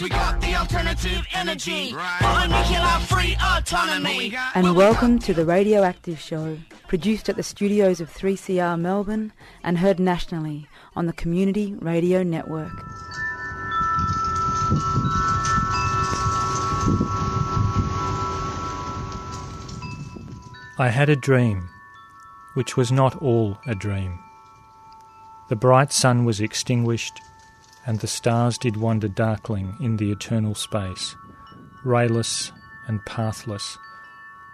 Cause 0.00 0.04
we 0.04 0.16
got 0.16 0.40
the 0.40 0.54
alternative 0.54 1.26
energy. 1.34 1.90
For 1.90 2.48
nuclear 2.48 2.98
free 3.06 3.36
autonomy. 3.38 4.34
And 4.54 4.74
welcome 4.74 5.18
to 5.18 5.34
the 5.34 5.44
Radioactive 5.44 6.18
Show, 6.18 6.56
produced 6.88 7.28
at 7.28 7.36
the 7.36 7.42
studios 7.42 8.00
of 8.00 8.10
3CR 8.10 8.80
Melbourne 8.80 9.30
and 9.62 9.76
heard 9.76 10.00
nationally 10.00 10.66
on 10.96 11.04
the 11.04 11.12
Community 11.12 11.74
Radio 11.80 12.22
Network. 12.22 12.72
I 20.78 20.88
had 20.88 21.10
a 21.10 21.16
dream, 21.16 21.68
which 22.54 22.74
was 22.74 22.90
not 22.90 23.20
all 23.20 23.58
a 23.66 23.74
dream. 23.74 24.18
The 25.50 25.56
bright 25.56 25.92
sun 25.92 26.24
was 26.24 26.40
extinguished, 26.40 27.20
and 27.86 28.00
the 28.00 28.06
stars 28.06 28.58
did 28.58 28.76
wander 28.76 29.08
darkling 29.08 29.76
in 29.80 29.96
the 29.96 30.10
eternal 30.10 30.54
space, 30.54 31.16
rayless 31.84 32.52
and 32.86 33.04
pathless, 33.06 33.78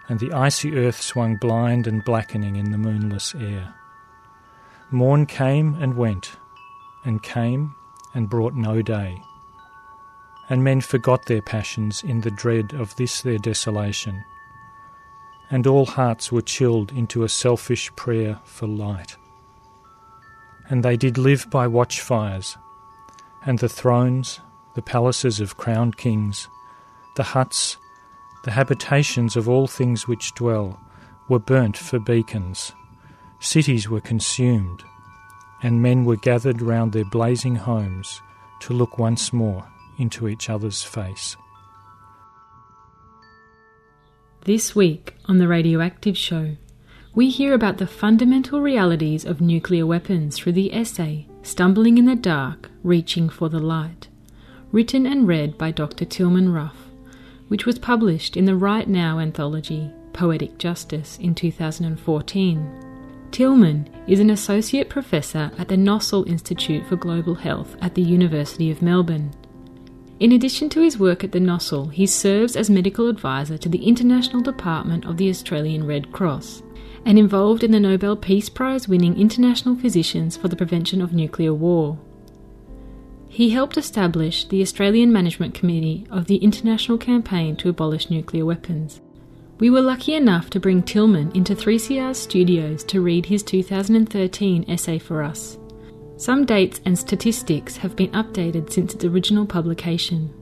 and 0.09 0.19
the 0.19 0.31
icy 0.31 0.77
earth 0.77 1.01
swung 1.01 1.35
blind 1.37 1.87
and 1.87 2.05
blackening 2.05 2.55
in 2.55 2.71
the 2.71 2.77
moonless 2.77 3.35
air. 3.35 3.73
Morn 4.91 5.25
came 5.25 5.75
and 5.75 5.95
went, 5.95 6.37
and 7.03 7.21
came 7.21 7.75
and 8.13 8.29
brought 8.29 8.53
no 8.53 8.81
day. 8.81 9.21
And 10.49 10.63
men 10.63 10.79
forgot 10.79 11.25
their 11.25 11.41
passions 11.41 12.03
in 12.03 12.21
the 12.21 12.31
dread 12.31 12.73
of 12.73 12.95
this 12.95 13.21
their 13.21 13.37
desolation 13.37 14.23
and 15.49 15.65
all 15.65 15.85
hearts 15.85 16.31
were 16.31 16.41
chilled 16.41 16.91
into 16.91 17.23
a 17.23 17.29
selfish 17.29 17.93
prayer 17.95 18.39
for 18.43 18.67
light. 18.67 19.15
And 20.69 20.83
they 20.83 20.97
did 20.97 21.17
live 21.17 21.49
by 21.49 21.67
watchfires, 21.67 22.57
and 23.47 23.59
the 23.59 23.69
thrones, 23.69 24.41
the 24.75 24.81
palaces 24.81 25.39
of 25.39 25.55
crowned 25.55 25.95
kings, 25.95 26.49
the 27.15 27.23
huts, 27.23 27.77
the 28.43 28.51
habitations 28.51 29.37
of 29.37 29.47
all 29.47 29.67
things 29.67 30.05
which 30.05 30.35
dwell, 30.35 30.79
were 31.29 31.39
burnt 31.39 31.77
for 31.77 31.97
beacons. 31.97 32.73
Cities 33.39 33.89
were 33.89 34.01
consumed, 34.01 34.83
and 35.63 35.81
men 35.81 36.03
were 36.03 36.17
gathered 36.17 36.61
round 36.61 36.91
their 36.91 37.05
blazing 37.05 37.55
homes 37.55 38.21
to 38.59 38.73
look 38.73 38.97
once 38.97 39.31
more 39.31 39.65
into 39.97 40.27
each 40.27 40.49
other's 40.49 40.83
face. 40.83 41.37
This 44.41 44.75
week 44.75 45.15
on 45.25 45.37
The 45.37 45.47
Radioactive 45.47 46.17
Show, 46.17 46.57
we 47.15 47.29
hear 47.29 47.53
about 47.53 47.77
the 47.77 47.87
fundamental 47.87 48.59
realities 48.59 49.23
of 49.25 49.39
nuclear 49.39 49.85
weapons 49.85 50.37
through 50.37 50.53
the 50.53 50.73
essay 50.73 51.27
Stumbling 51.47 51.97
in 51.97 52.03
the 52.03 52.15
Dark, 52.15 52.69
Reaching 52.87 53.29
for 53.29 53.49
the 53.49 53.59
Light, 53.59 54.07
written 54.71 55.05
and 55.05 55.27
read 55.27 55.57
by 55.57 55.71
Dr. 55.71 56.05
Tilman 56.05 56.53
Ruff, 56.53 56.89
which 57.49 57.65
was 57.65 57.77
published 57.77 58.37
in 58.37 58.45
the 58.45 58.55
Right 58.55 58.87
Now 58.87 59.19
anthology 59.19 59.91
Poetic 60.13 60.57
Justice 60.57 61.17
in 61.19 61.35
2014. 61.35 62.83
Tilman 63.31 63.89
is 64.07 64.19
an 64.19 64.29
associate 64.29 64.89
professor 64.89 65.51
at 65.57 65.67
the 65.67 65.77
Nossal 65.77 66.27
Institute 66.27 66.85
for 66.87 66.95
Global 66.95 67.35
Health 67.35 67.75
at 67.81 67.93
the 67.93 68.01
University 68.01 68.71
of 68.71 68.81
Melbourne 68.81 69.31
in 70.19 70.31
addition 70.31 70.67
to 70.69 70.81
his 70.81 70.97
work 70.97 71.23
at 71.23 71.31
the 71.31 71.39
Nossal, 71.39 71.89
he 71.89 72.07
serves 72.07 72.55
as 72.55 72.71
medical 72.71 73.07
advisor 73.07 73.55
to 73.59 73.69
the 73.69 73.85
International 73.85 74.41
Department 74.41 75.05
of 75.05 75.17
the 75.17 75.29
Australian 75.29 75.85
Red 75.85 76.11
Cross 76.11 76.63
and 77.05 77.19
involved 77.19 77.63
in 77.63 77.69
the 77.69 77.79
Nobel 77.79 78.15
Peace 78.15 78.49
Prize 78.49 78.87
winning 78.87 79.19
International 79.19 79.75
Physicians 79.75 80.35
for 80.35 80.47
the 80.47 80.55
Prevention 80.55 81.03
of 81.03 81.13
Nuclear 81.13 81.53
War. 81.53 81.99
He 83.37 83.51
helped 83.51 83.77
establish 83.77 84.45
the 84.45 84.63
Australian 84.63 85.13
Management 85.13 85.53
Committee 85.53 86.07
of 86.09 86.25
the 86.25 86.37
International 86.37 86.97
Campaign 86.97 87.55
to 87.57 87.69
Abolish 87.69 88.09
Nuclear 88.09 88.47
Weapons. 88.47 88.99
We 89.59 89.69
were 89.69 89.79
lucky 89.79 90.15
enough 90.15 90.49
to 90.49 90.59
bring 90.59 90.81
Tilman 90.81 91.31
into 91.35 91.53
3CR's 91.53 92.17
studios 92.17 92.83
to 92.85 92.99
read 92.99 93.27
his 93.27 93.43
2013 93.43 94.65
essay 94.67 94.97
for 94.97 95.21
us. 95.21 95.59
Some 96.15 96.45
dates 96.45 96.81
and 96.83 96.97
statistics 96.97 97.77
have 97.77 97.95
been 97.95 98.09
updated 98.13 98.71
since 98.71 98.95
its 98.95 99.05
original 99.05 99.45
publication. 99.45 100.33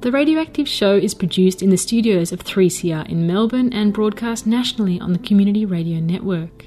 The 0.00 0.10
Radioactive 0.10 0.66
Show 0.66 0.96
is 0.96 1.14
produced 1.14 1.60
in 1.60 1.68
the 1.68 1.76
studios 1.76 2.32
of 2.32 2.42
3CR 2.42 3.10
in 3.10 3.26
Melbourne 3.26 3.74
and 3.74 3.92
broadcast 3.92 4.46
nationally 4.46 4.98
on 5.00 5.12
the 5.12 5.18
Community 5.18 5.66
Radio 5.66 6.00
Network. 6.00 6.64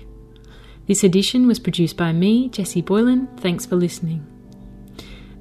This 0.86 1.04
edition 1.04 1.48
was 1.48 1.58
produced 1.58 1.98
by 1.98 2.14
me, 2.14 2.50
Jessie 2.50 2.84
Boylan. 2.84 3.36
Thanks 3.38 3.66
for 3.66 3.78
listening. 3.78 4.37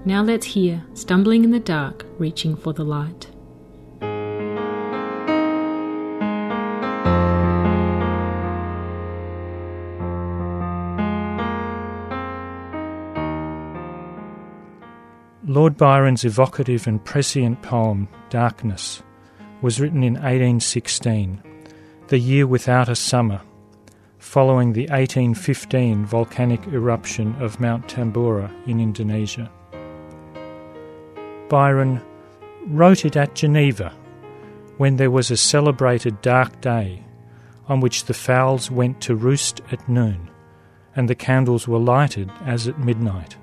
Now 0.06 0.22
let's 0.22 0.46
hear 0.46 0.84
Stumbling 0.94 1.42
in 1.42 1.50
the 1.50 1.58
Dark, 1.58 2.06
Reaching 2.16 2.54
for 2.54 2.72
the 2.72 2.84
Light. 2.84 3.26
Lord 15.44 15.76
Byron's 15.76 16.24
evocative 16.24 16.86
and 16.86 17.04
prescient 17.04 17.62
poem, 17.62 18.06
Darkness, 18.30 19.02
was 19.60 19.80
written 19.80 20.04
in 20.04 20.14
1816, 20.14 21.42
the 22.06 22.18
year 22.20 22.46
without 22.46 22.88
a 22.88 22.94
summer, 22.94 23.40
following 24.18 24.72
the 24.72 24.82
1815 24.82 26.06
volcanic 26.06 26.64
eruption 26.68 27.34
of 27.42 27.58
Mount 27.58 27.88
Tambora 27.88 28.52
in 28.68 28.78
Indonesia. 28.78 29.50
Byron 31.48 32.02
wrote 32.66 33.04
it 33.04 33.16
at 33.16 33.34
Geneva 33.34 33.92
when 34.76 34.96
there 34.96 35.10
was 35.10 35.30
a 35.30 35.36
celebrated 35.36 36.20
dark 36.20 36.60
day 36.60 37.04
on 37.68 37.80
which 37.80 38.04
the 38.04 38.14
fowls 38.14 38.70
went 38.70 39.00
to 39.02 39.14
roost 39.14 39.60
at 39.70 39.88
noon 39.88 40.30
and 40.94 41.08
the 41.08 41.14
candles 41.14 41.68
were 41.68 41.78
lighted 41.78 42.30
as 42.44 42.66
at 42.66 42.78
midnight. 42.78 43.36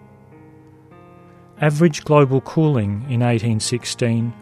Average 1.61 2.03
global 2.03 2.41
cooling 2.41 3.03
in 3.09 3.21
1816 3.21 4.33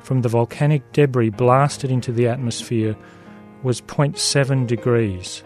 from 0.00 0.22
the 0.22 0.28
volcanic 0.28 0.92
debris 0.92 1.30
blasted 1.30 1.90
into 1.90 2.12
the 2.12 2.28
atmosphere 2.28 2.96
was 3.62 3.80
0.7 3.80 4.66
degrees, 4.66 5.42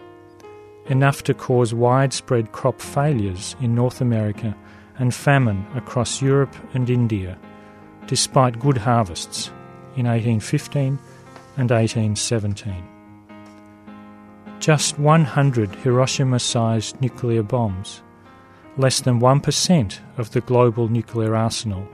enough 0.87 1.23
to 1.23 1.33
cause 1.33 1.73
widespread 1.73 2.51
crop 2.51 2.81
failures 2.81 3.55
in 3.61 3.73
North 3.73 4.01
America 4.01 4.55
and 4.99 5.13
famine 5.13 5.65
across 5.75 6.21
Europe 6.21 6.55
and 6.73 6.89
India, 6.89 7.37
despite 8.07 8.59
good 8.59 8.77
harvests 8.77 9.47
in 9.95 10.05
1815 10.05 10.99
and 11.57 11.71
1817. 11.71 12.83
Just 14.59 14.99
100 14.99 15.75
Hiroshima 15.75 16.39
sized 16.39 16.99
nuclear 17.01 17.43
bombs 17.43 18.01
less 18.79 19.01
than 19.01 19.19
1% 19.19 19.99
of 20.17 20.31
the 20.31 20.41
global 20.41 20.87
nuclear 20.87 21.35
arsenal. 21.35 21.85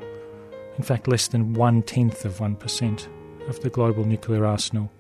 In 0.78 0.84
fact, 0.84 1.08
less 1.08 1.28
than 1.28 1.54
one 1.54 1.82
tenth 1.82 2.26
of 2.26 2.38
1% 2.38 3.08
of 3.48 3.60
the 3.62 3.72
global 3.72 4.04
nuclear 4.04 4.46
arsenal 4.46 4.92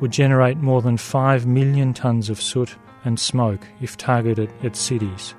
would 0.00 0.10
generate 0.10 0.56
more 0.56 0.80
than 0.80 0.96
5 0.96 1.46
million 1.46 1.92
tonnes 1.92 2.30
of 2.30 2.40
soot 2.40 2.76
and 3.04 3.20
smoke 3.20 3.66
if 3.80 3.96
targeted 3.96 4.50
at 4.62 4.74
cities. 4.74 5.34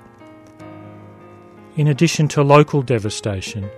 In 1.78 1.86
addition 1.86 2.26
to 2.28 2.42
local 2.42 2.82
devastation 2.82 3.70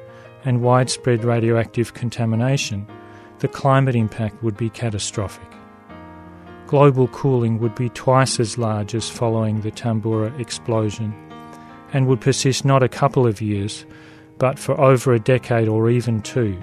and 0.47 0.63
widespread 0.63 1.23
radioactive 1.23 1.93
contamination, 1.93 2.89
the 3.41 3.49
climate 3.49 3.95
impact 3.95 4.43
would 4.43 4.57
be 4.57 4.71
catastrophic. 4.71 5.47
Global 6.67 7.09
cooling 7.09 7.59
would 7.59 7.75
be 7.75 7.91
twice 7.91 8.41
as 8.41 8.57
large 8.57 8.95
as 8.95 9.11
following 9.11 9.61
the 9.61 9.71
Tambora 9.71 10.33
explosion 10.41 11.13
and 11.93 12.07
would 12.07 12.23
persist 12.23 12.65
not 12.65 12.83
a 12.83 12.89
couple 12.89 13.27
of 13.27 13.43
years, 13.43 13.85
but 14.39 14.59
for 14.59 14.81
over 14.81 15.13
a 15.13 15.21
decade 15.21 15.69
or 15.69 15.91
even 15.91 16.23
two, 16.23 16.59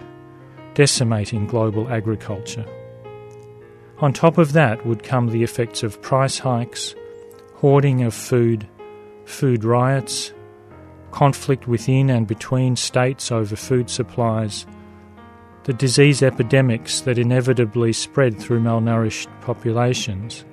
decimating 0.74 1.46
global 1.46 1.88
agriculture. 1.90 2.66
On 4.00 4.12
top 4.12 4.40
of 4.40 4.54
that 4.54 4.88
would 4.88 5.04
come 5.04 5.28
the 5.28 5.44
effects 5.44 5.84
of 5.84 6.02
price 6.02 6.40
hikes, 6.40 6.96
hoarding 7.54 8.02
of 8.02 8.16
food, 8.16 8.68
food 9.26 9.64
riots, 9.64 10.34
conflict 11.18 11.68
within 11.68 12.12
and 12.12 12.28
between 12.28 12.76
states 12.76 13.32
over 13.32 13.56
food 13.56 13.90
supplies, 13.90 14.68
the 15.64 15.74
disease 15.74 16.22
epidemics 16.22 17.02
that 17.02 17.18
inevitably 17.18 17.92
spread 17.92 18.40
through 18.40 18.60
malnourished 18.60 19.28
populations, 19.42 20.46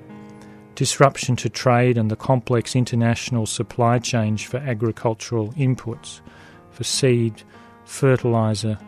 disruption 0.75 1.37
to 1.37 1.51
trade 1.51 1.99
and 1.99 2.11
the 2.11 2.17
complex 2.17 2.75
international 2.75 3.45
supply 3.45 3.99
chain 3.99 4.39
for 4.39 4.57
agricultural 4.57 5.53
inputs, 5.53 6.23
for 6.71 6.83
seed, 6.83 7.43
fertiliser, 7.85 8.79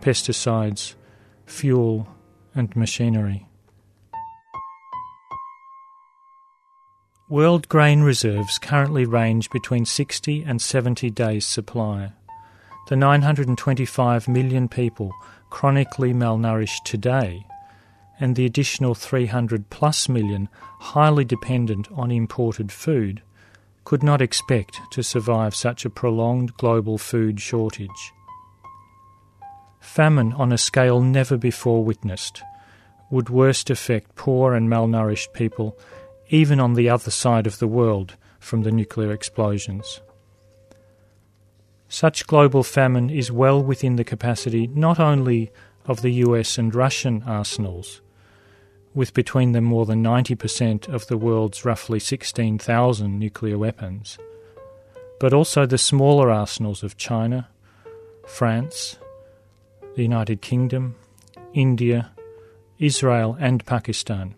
pesticides, 0.00 0.94
fuel, 1.44 2.06
and 2.54 2.76
machinery. 2.76 3.48
World 7.28 7.68
grain 7.68 8.02
reserves 8.02 8.56
currently 8.56 9.04
range 9.04 9.50
between 9.50 9.84
60 9.84 10.44
and 10.44 10.62
70 10.62 11.10
days' 11.10 11.44
supply. 11.44 12.12
the 12.88 12.94
925 12.94 14.28
million 14.28 14.68
people 14.68 15.12
chronically 15.50 16.12
malnourished 16.12 16.84
today 16.84 17.44
and 18.20 18.36
the 18.36 18.46
additional 18.46 18.94
300 18.94 19.70
plus 19.70 20.08
million 20.08 20.48
highly 20.78 21.24
dependent 21.24 21.88
on 21.90 22.12
imported 22.12 22.70
food 22.70 23.22
could 23.82 24.04
not 24.04 24.22
expect 24.22 24.80
to 24.92 25.02
survive 25.02 25.52
such 25.52 25.84
a 25.84 25.90
prolonged 25.90 26.54
global 26.54 26.96
food 26.96 27.40
shortage. 27.40 28.12
Famine 29.80 30.32
on 30.34 30.52
a 30.52 30.58
scale 30.58 31.00
never 31.00 31.36
before 31.36 31.82
witnessed 31.82 32.40
would 33.10 33.30
worst 33.30 33.68
affect 33.68 34.14
poor 34.14 34.54
and 34.54 34.68
malnourished 34.68 35.32
people 35.32 35.76
even 36.28 36.60
on 36.60 36.74
the 36.74 36.88
other 36.88 37.10
side 37.10 37.46
of 37.46 37.58
the 37.58 37.68
world 37.68 38.16
from 38.38 38.62
the 38.62 38.72
nuclear 38.72 39.12
explosions. 39.12 40.00
Such 41.88 42.26
global 42.26 42.62
famine 42.62 43.10
is 43.10 43.30
well 43.30 43.62
within 43.62 43.96
the 43.96 44.04
capacity 44.04 44.66
not 44.66 44.98
only 44.98 45.52
of 45.86 46.02
the 46.02 46.10
US 46.24 46.58
and 46.58 46.74
Russian 46.74 47.22
arsenals, 47.24 48.00
with 48.94 49.14
between 49.14 49.52
them 49.52 49.64
more 49.64 49.86
than 49.86 50.02
90% 50.02 50.88
of 50.88 51.06
the 51.06 51.16
world's 51.16 51.64
roughly 51.64 52.00
16,000 52.00 53.18
nuclear 53.18 53.58
weapons, 53.58 54.18
but 55.20 55.32
also 55.32 55.64
the 55.64 55.78
smaller 55.78 56.30
arsenals 56.30 56.82
of 56.82 56.96
China, 56.96 57.48
France, 58.26 58.98
the 59.94 60.02
United 60.02 60.42
Kingdom, 60.42 60.96
India, 61.54 62.10
Israel, 62.78 63.36
and 63.38 63.64
Pakistan. 63.64 64.34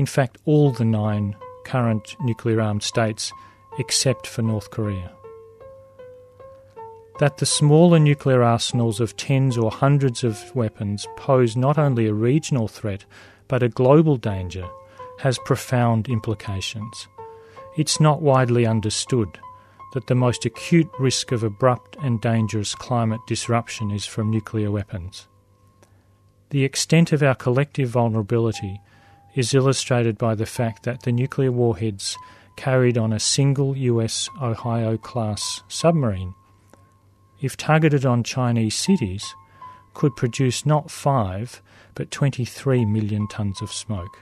In 0.00 0.06
fact, 0.06 0.38
all 0.46 0.70
the 0.70 0.86
nine 0.86 1.36
current 1.66 2.16
nuclear 2.22 2.62
armed 2.62 2.82
states 2.82 3.34
except 3.78 4.26
for 4.26 4.40
North 4.40 4.70
Korea 4.70 5.10
that 7.18 7.36
the 7.36 7.44
smaller 7.44 7.98
nuclear 7.98 8.42
arsenals 8.42 8.98
of 8.98 9.14
tens 9.18 9.58
or 9.58 9.70
hundreds 9.70 10.24
of 10.24 10.56
weapons 10.56 11.06
pose 11.18 11.54
not 11.54 11.76
only 11.76 12.06
a 12.06 12.14
regional 12.14 12.66
threat 12.66 13.04
but 13.46 13.62
a 13.62 13.68
global 13.68 14.16
danger 14.16 14.66
has 15.18 15.38
profound 15.44 16.08
implications. 16.08 17.06
It's 17.76 18.00
not 18.00 18.22
widely 18.22 18.64
understood 18.64 19.38
that 19.92 20.06
the 20.06 20.14
most 20.14 20.46
acute 20.46 20.90
risk 20.98 21.30
of 21.30 21.42
abrupt 21.42 21.94
and 22.02 22.22
dangerous 22.22 22.74
climate 22.74 23.20
disruption 23.26 23.90
is 23.90 24.06
from 24.06 24.30
nuclear 24.30 24.70
weapons. 24.70 25.28
The 26.48 26.64
extent 26.64 27.12
of 27.12 27.22
our 27.22 27.34
collective 27.34 27.90
vulnerability 27.90 28.80
is 29.34 29.54
illustrated 29.54 30.18
by 30.18 30.34
the 30.34 30.46
fact 30.46 30.82
that 30.84 31.02
the 31.02 31.12
nuclear 31.12 31.52
warheads 31.52 32.16
carried 32.56 32.98
on 32.98 33.12
a 33.12 33.20
single 33.20 33.76
US 33.76 34.28
Ohio 34.40 34.96
class 34.96 35.62
submarine 35.68 36.34
if 37.40 37.56
targeted 37.56 38.04
on 38.04 38.22
Chinese 38.22 38.74
cities, 38.74 39.34
could 39.94 40.14
produce 40.16 40.66
not 40.66 40.90
5 40.90 41.62
but 41.94 42.10
23 42.10 42.84
million 42.84 43.26
tonnes 43.26 43.60
of 43.60 43.72
smoke. 43.72 44.18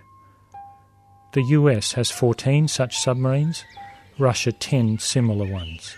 The 1.33 1.43
US 1.43 1.93
has 1.93 2.11
14 2.11 2.69
such 2.69 2.97
submarines, 2.97 3.65
Russia 4.19 4.53
10 4.53 4.99
similar 4.99 5.51
ones. 5.51 5.97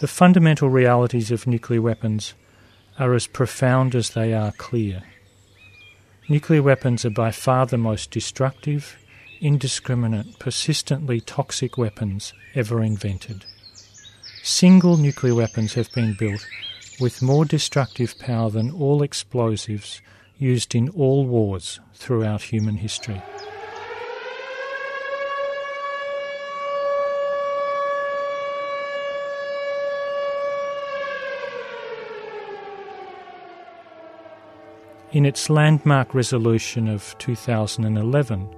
The 0.00 0.08
fundamental 0.08 0.70
realities 0.70 1.30
of 1.30 1.46
nuclear 1.46 1.82
weapons 1.82 2.32
are 2.98 3.12
as 3.12 3.26
profound 3.26 3.94
as 3.94 4.08
they 4.08 4.32
are 4.32 4.50
clear. 4.52 5.02
Nuclear 6.26 6.62
weapons 6.62 7.04
are 7.04 7.10
by 7.10 7.30
far 7.32 7.66
the 7.66 7.76
most 7.76 8.10
destructive, 8.10 8.96
indiscriminate, 9.42 10.38
persistently 10.38 11.20
toxic 11.20 11.76
weapons 11.76 12.32
ever 12.54 12.82
invented. 12.82 13.44
Single 14.42 14.96
nuclear 14.96 15.34
weapons 15.34 15.74
have 15.74 15.92
been 15.92 16.16
built 16.18 16.46
with 16.98 17.20
more 17.20 17.44
destructive 17.44 18.18
power 18.18 18.48
than 18.48 18.70
all 18.70 19.02
explosives 19.02 20.00
used 20.38 20.74
in 20.74 20.88
all 20.88 21.26
wars 21.26 21.78
throughout 21.92 22.40
human 22.40 22.78
history. 22.78 23.20
In 35.12 35.26
its 35.26 35.50
landmark 35.50 36.14
resolution 36.14 36.86
of 36.86 37.16
2011, 37.18 38.48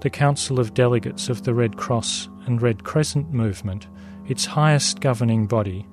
the 0.00 0.10
Council 0.10 0.60
of 0.60 0.74
Delegates 0.74 1.30
of 1.30 1.44
the 1.44 1.54
Red 1.54 1.78
Cross 1.78 2.28
and 2.44 2.60
Red 2.60 2.84
Crescent 2.84 3.32
movement, 3.32 3.86
its 4.28 4.44
highest 4.44 5.00
governing 5.00 5.46
body, 5.46 5.86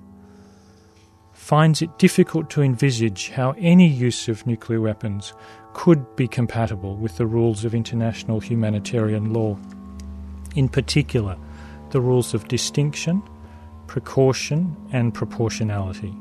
finds 1.32 1.82
it 1.82 1.98
difficult 1.98 2.50
to 2.50 2.62
envisage 2.62 3.30
how 3.30 3.56
any 3.58 3.88
use 3.88 4.28
of 4.28 4.46
nuclear 4.46 4.82
weapons 4.82 5.34
could 5.74 6.18
be 6.18 6.28
compatible 6.28 6.98
with 6.98 7.16
the 7.16 7.26
rules 7.26 7.64
of 7.64 7.74
international 7.74 8.42
humanitarian 8.42 9.32
law. 9.32 9.58
In 10.54 10.68
particular, 10.68 11.38
the 11.92 12.02
rules 12.02 12.34
of 12.34 12.50
distinction, 12.50 13.24
precaution, 13.88 14.76
and 14.92 15.14
proportionality. 15.14 16.14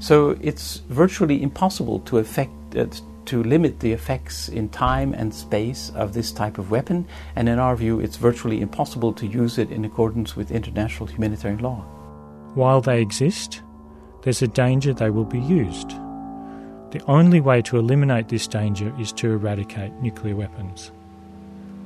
So 0.00 0.36
it's 0.40 0.78
virtually 0.88 1.40
impossible 1.40 2.00
to 2.00 2.18
affect, 2.18 2.50
uh, 2.74 2.86
to 3.26 3.42
limit 3.42 3.80
the 3.80 3.92
effects 3.92 4.48
in 4.48 4.68
time 4.68 5.14
and 5.14 5.34
space 5.34 5.90
of 5.94 6.12
this 6.12 6.32
type 6.32 6.58
of 6.58 6.70
weapon, 6.70 7.06
and 7.36 7.48
in 7.48 7.58
our 7.58 7.76
view, 7.76 8.00
it's 8.00 8.16
virtually 8.16 8.60
impossible 8.60 9.12
to 9.14 9.26
use 9.26 9.58
it 9.58 9.70
in 9.70 9.84
accordance 9.84 10.36
with 10.36 10.50
international 10.50 11.06
humanitarian 11.06 11.60
law. 11.60 11.84
While 12.54 12.80
they 12.80 13.00
exist, 13.00 13.62
there's 14.22 14.42
a 14.42 14.48
danger 14.48 14.92
they 14.92 15.10
will 15.10 15.24
be 15.24 15.40
used. 15.40 15.90
The 16.90 17.02
only 17.06 17.40
way 17.40 17.62
to 17.62 17.78
eliminate 17.78 18.28
this 18.28 18.46
danger 18.46 18.94
is 18.98 19.12
to 19.14 19.32
eradicate 19.32 19.92
nuclear 20.02 20.36
weapons. 20.36 20.92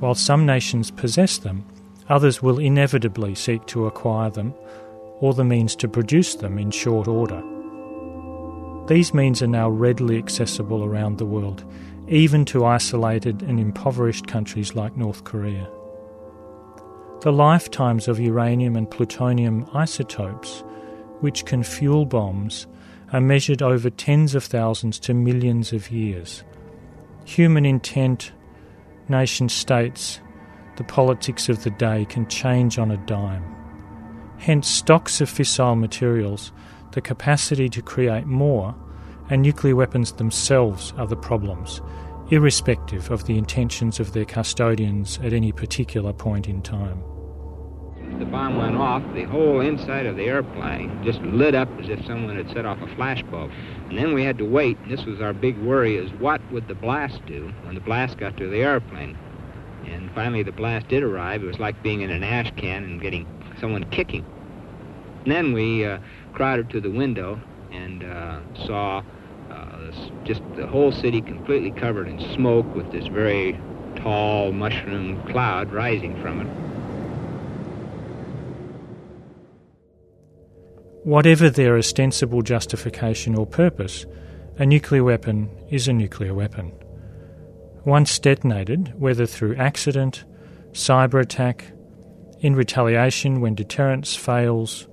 While 0.00 0.14
some 0.14 0.44
nations 0.44 0.90
possess 0.90 1.38
them, 1.38 1.64
others 2.08 2.42
will 2.42 2.58
inevitably 2.58 3.34
seek 3.34 3.64
to 3.66 3.86
acquire 3.86 4.30
them 4.30 4.52
or 5.20 5.32
the 5.32 5.44
means 5.44 5.74
to 5.76 5.88
produce 5.88 6.34
them 6.34 6.58
in 6.58 6.70
short 6.70 7.08
order. 7.08 7.42
These 8.88 9.12
means 9.12 9.42
are 9.42 9.48
now 9.48 9.68
readily 9.68 10.16
accessible 10.16 10.84
around 10.84 11.18
the 11.18 11.26
world, 11.26 11.64
even 12.08 12.44
to 12.46 12.64
isolated 12.64 13.42
and 13.42 13.58
impoverished 13.58 14.28
countries 14.28 14.76
like 14.76 14.96
North 14.96 15.24
Korea. 15.24 15.68
The 17.22 17.32
lifetimes 17.32 18.06
of 18.06 18.20
uranium 18.20 18.76
and 18.76 18.88
plutonium 18.88 19.68
isotopes, 19.74 20.62
which 21.20 21.44
can 21.46 21.64
fuel 21.64 22.04
bombs, 22.04 22.68
are 23.12 23.20
measured 23.20 23.62
over 23.62 23.90
tens 23.90 24.36
of 24.36 24.44
thousands 24.44 25.00
to 25.00 25.14
millions 25.14 25.72
of 25.72 25.90
years. 25.90 26.44
Human 27.24 27.66
intent, 27.66 28.30
nation 29.08 29.48
states, 29.48 30.20
the 30.76 30.84
politics 30.84 31.48
of 31.48 31.64
the 31.64 31.70
day 31.70 32.04
can 32.04 32.28
change 32.28 32.78
on 32.78 32.92
a 32.92 32.96
dime. 32.98 33.44
Hence, 34.38 34.68
stocks 34.68 35.20
of 35.20 35.28
fissile 35.28 35.78
materials 35.78 36.52
the 36.92 37.00
capacity 37.00 37.68
to 37.68 37.82
create 37.82 38.26
more, 38.26 38.74
and 39.30 39.42
nuclear 39.42 39.76
weapons 39.76 40.12
themselves 40.12 40.92
are 40.96 41.06
the 41.06 41.16
problems, 41.16 41.80
irrespective 42.30 43.10
of 43.10 43.24
the 43.26 43.38
intentions 43.38 44.00
of 44.00 44.12
their 44.12 44.24
custodians 44.24 45.18
at 45.22 45.32
any 45.32 45.52
particular 45.52 46.12
point 46.12 46.48
in 46.48 46.62
time. 46.62 47.02
The 48.18 48.24
bomb 48.24 48.56
went 48.56 48.76
off, 48.76 49.02
the 49.14 49.24
whole 49.24 49.60
inside 49.60 50.06
of 50.06 50.16
the 50.16 50.24
airplane 50.24 51.02
just 51.04 51.20
lit 51.20 51.54
up 51.54 51.68
as 51.78 51.88
if 51.88 52.04
someone 52.06 52.36
had 52.36 52.48
set 52.54 52.64
off 52.64 52.80
a 52.80 52.86
flashbulb. 52.86 53.52
And 53.90 53.98
then 53.98 54.14
we 54.14 54.24
had 54.24 54.38
to 54.38 54.44
wait, 54.44 54.78
and 54.78 54.90
this 54.90 55.04
was 55.04 55.20
our 55.20 55.34
big 55.34 55.58
worry, 55.58 55.96
is 55.96 56.10
what 56.12 56.40
would 56.50 56.66
the 56.66 56.74
blast 56.74 57.20
do 57.26 57.52
when 57.64 57.74
the 57.74 57.80
blast 57.80 58.16
got 58.16 58.36
to 58.38 58.48
the 58.48 58.62
airplane? 58.62 59.18
And 59.84 60.10
finally 60.14 60.42
the 60.42 60.52
blast 60.52 60.88
did 60.88 61.02
arrive. 61.02 61.42
It 61.42 61.46
was 61.46 61.58
like 61.58 61.82
being 61.82 62.00
in 62.00 62.10
an 62.10 62.24
ash 62.24 62.50
can 62.56 62.84
and 62.84 63.00
getting 63.00 63.26
someone 63.60 63.84
kicking. 63.90 64.24
And 65.24 65.32
then 65.32 65.52
we 65.52 65.84
uh, 65.84 65.98
crowded 66.36 66.68
to 66.68 66.80
the 66.82 66.90
window 66.90 67.40
and 67.72 68.04
uh, 68.04 68.38
saw 68.66 69.02
uh, 69.50 69.78
this, 69.86 70.10
just 70.24 70.42
the 70.54 70.66
whole 70.66 70.92
city 70.92 71.22
completely 71.22 71.70
covered 71.70 72.06
in 72.06 72.20
smoke 72.34 72.66
with 72.76 72.92
this 72.92 73.06
very 73.06 73.58
tall 73.96 74.52
mushroom 74.52 75.20
cloud 75.30 75.72
rising 75.72 76.14
from 76.20 76.42
it. 76.42 76.46
Whatever 81.04 81.48
their 81.48 81.78
ostensible 81.78 82.42
justification 82.42 83.34
or 83.34 83.46
purpose, 83.46 84.04
a 84.58 84.66
nuclear 84.66 85.04
weapon 85.04 85.48
is 85.70 85.88
a 85.88 85.92
nuclear 85.92 86.34
weapon. 86.34 86.70
Once 87.86 88.18
detonated, 88.18 88.92
whether 88.98 89.24
through 89.24 89.56
accident, 89.56 90.24
cyber 90.72 91.20
attack, 91.20 91.72
in 92.40 92.54
retaliation 92.54 93.40
when 93.40 93.54
deterrence 93.54 94.14
fails, 94.14 94.86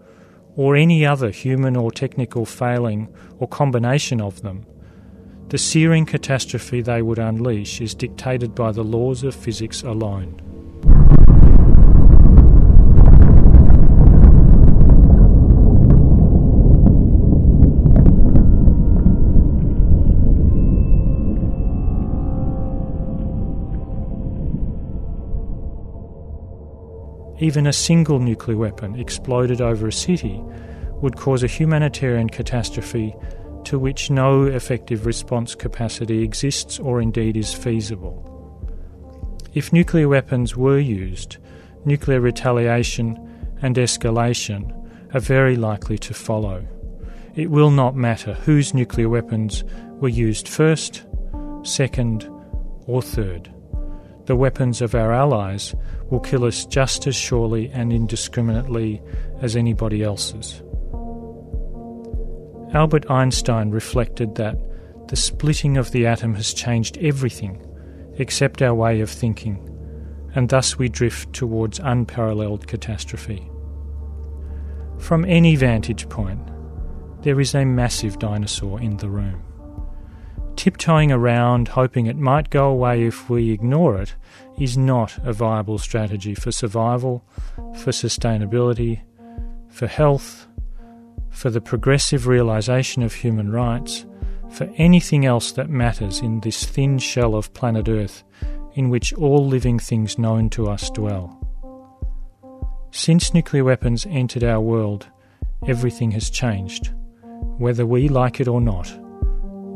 or 0.55 0.75
any 0.75 1.05
other 1.05 1.29
human 1.29 1.75
or 1.75 1.91
technical 1.91 2.45
failing 2.45 3.13
or 3.39 3.48
combination 3.48 4.22
of 4.22 4.41
them, 4.41 4.65
the 5.50 5.57
searing 5.57 6.05
catastrophe 6.05 6.81
they 6.81 7.01
would 7.01 7.19
unleash 7.19 7.81
is 7.81 7.93
dictated 7.93 8.55
by 8.55 8.72
the 8.72 8.83
laws 8.83 9.24
of 9.24 9.36
physics 9.36 9.83
alone. 9.83 10.52
Even 27.44 27.68
a 27.68 27.74
single 27.74 28.20
nuclear 28.20 28.56
weapon 28.56 28.98
exploded 28.98 29.60
over 29.60 29.88
a 29.88 29.92
city 29.92 30.42
would 31.02 31.18
cause 31.18 31.44
a 31.44 31.48
humanitarian 31.48 32.30
catastrophe 32.30 33.14
to 33.66 33.78
which 33.78 34.10
no 34.10 34.46
effective 34.46 35.06
response 35.06 35.54
capacity 35.54 36.24
exists 36.24 36.80
or 36.80 37.02
indeed 37.02 37.36
is 37.36 37.54
feasible. 37.54 38.16
If 39.54 39.74
nuclear 39.74 40.08
weapons 40.08 40.56
were 40.56 40.80
used, 40.80 41.36
nuclear 41.84 42.22
retaliation 42.22 43.20
and 43.62 43.76
escalation 43.76 44.72
are 45.14 45.20
very 45.20 45.58
likely 45.58 45.98
to 45.98 46.14
follow. 46.14 46.66
It 47.36 47.52
will 47.52 47.72
not 47.72 47.94
matter 47.94 48.36
whose 48.36 48.74
nuclear 48.74 49.10
weapons 49.10 49.66
were 50.00 50.08
used 50.08 50.48
first, 50.48 51.04
second, 51.64 52.24
or 52.88 53.02
third. 53.02 53.52
The 54.25 54.36
weapons 54.36 54.82
of 54.82 54.96
our 54.96 55.12
allies 55.12 55.75
will 56.10 56.22
kill 56.22 56.46
us 56.46 56.65
just 56.65 57.08
as 57.08 57.15
surely 57.15 57.70
and 57.70 57.92
indiscriminately 57.92 59.01
as 59.42 59.56
anybody 59.56 60.01
else's. 60.01 60.62
Albert 62.74 63.10
Einstein 63.12 63.70
reflected 63.70 64.36
that 64.36 64.58
the 65.10 65.15
splitting 65.15 65.77
of 65.77 65.92
the 65.92 66.08
atom 66.08 66.34
has 66.36 66.53
changed 66.53 66.98
everything 67.00 67.62
except 68.18 68.62
our 68.62 68.74
way 68.74 69.01
of 69.01 69.10
thinking, 69.10 69.70
and 70.34 70.50
thus 70.50 70.77
we 70.77 70.88
drift 70.88 71.34
towards 71.34 71.80
unparalleled 71.80 72.68
catastrophe. 72.68 73.50
From 75.00 75.25
any 75.25 75.56
vantage 75.56 76.08
point, 76.10 76.50
there 77.22 77.39
is 77.39 77.53
a 77.53 77.65
massive 77.65 78.20
dinosaur 78.20 78.80
in 78.80 78.98
the 78.98 79.10
room. 79.10 79.44
Tiptoeing 80.63 81.12
around, 81.12 81.67
hoping 81.67 82.05
it 82.05 82.15
might 82.15 82.50
go 82.50 82.70
away 82.70 83.03
if 83.03 83.29
we 83.29 83.51
ignore 83.51 84.01
it, 84.01 84.15
is 84.58 84.77
not 84.77 85.17
a 85.17 85.34
viable 85.34 85.77
strategy 85.77 86.34
for 86.34 86.53
survival, 86.53 87.22
for 87.75 87.91
sustainability, 87.91 89.01
for 89.67 89.88
health, 89.88 90.48
for 91.29 91.50
the 91.50 91.60
progressive 91.60 92.27
realisation 92.27 93.03
of 93.03 93.13
human 93.13 93.51
rights, 93.51 94.05
for 94.51 94.72
anything 94.77 95.25
else 95.25 95.51
that 95.51 95.70
matters 95.70 96.22
in 96.22 96.39
this 96.39 96.63
thin 96.63 96.98
shell 96.98 97.36
of 97.36 97.53
planet 97.53 97.89
Earth 97.89 98.24
in 98.74 98.89
which 98.89 99.12
all 99.15 99.46
living 99.46 99.79
things 99.79 100.17
known 100.17 100.50
to 100.51 100.70
us 100.70 100.89
dwell. 100.91 101.46
Since 102.91 103.34
nuclear 103.34 103.65
weapons 103.65 104.08
entered 104.10 104.46
our 104.46 104.62
world, 104.62 105.08
everything 105.67 106.12
has 106.12 106.29
changed, 106.29 106.93
whether 107.58 107.86
we 107.86 108.08
like 108.08 108.39
it 108.39 108.48
or 108.48 108.62
not, 108.62 109.02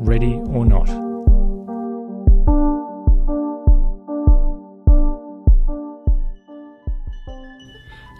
ready 0.00 0.34
or 0.48 0.64
not. 0.64 0.88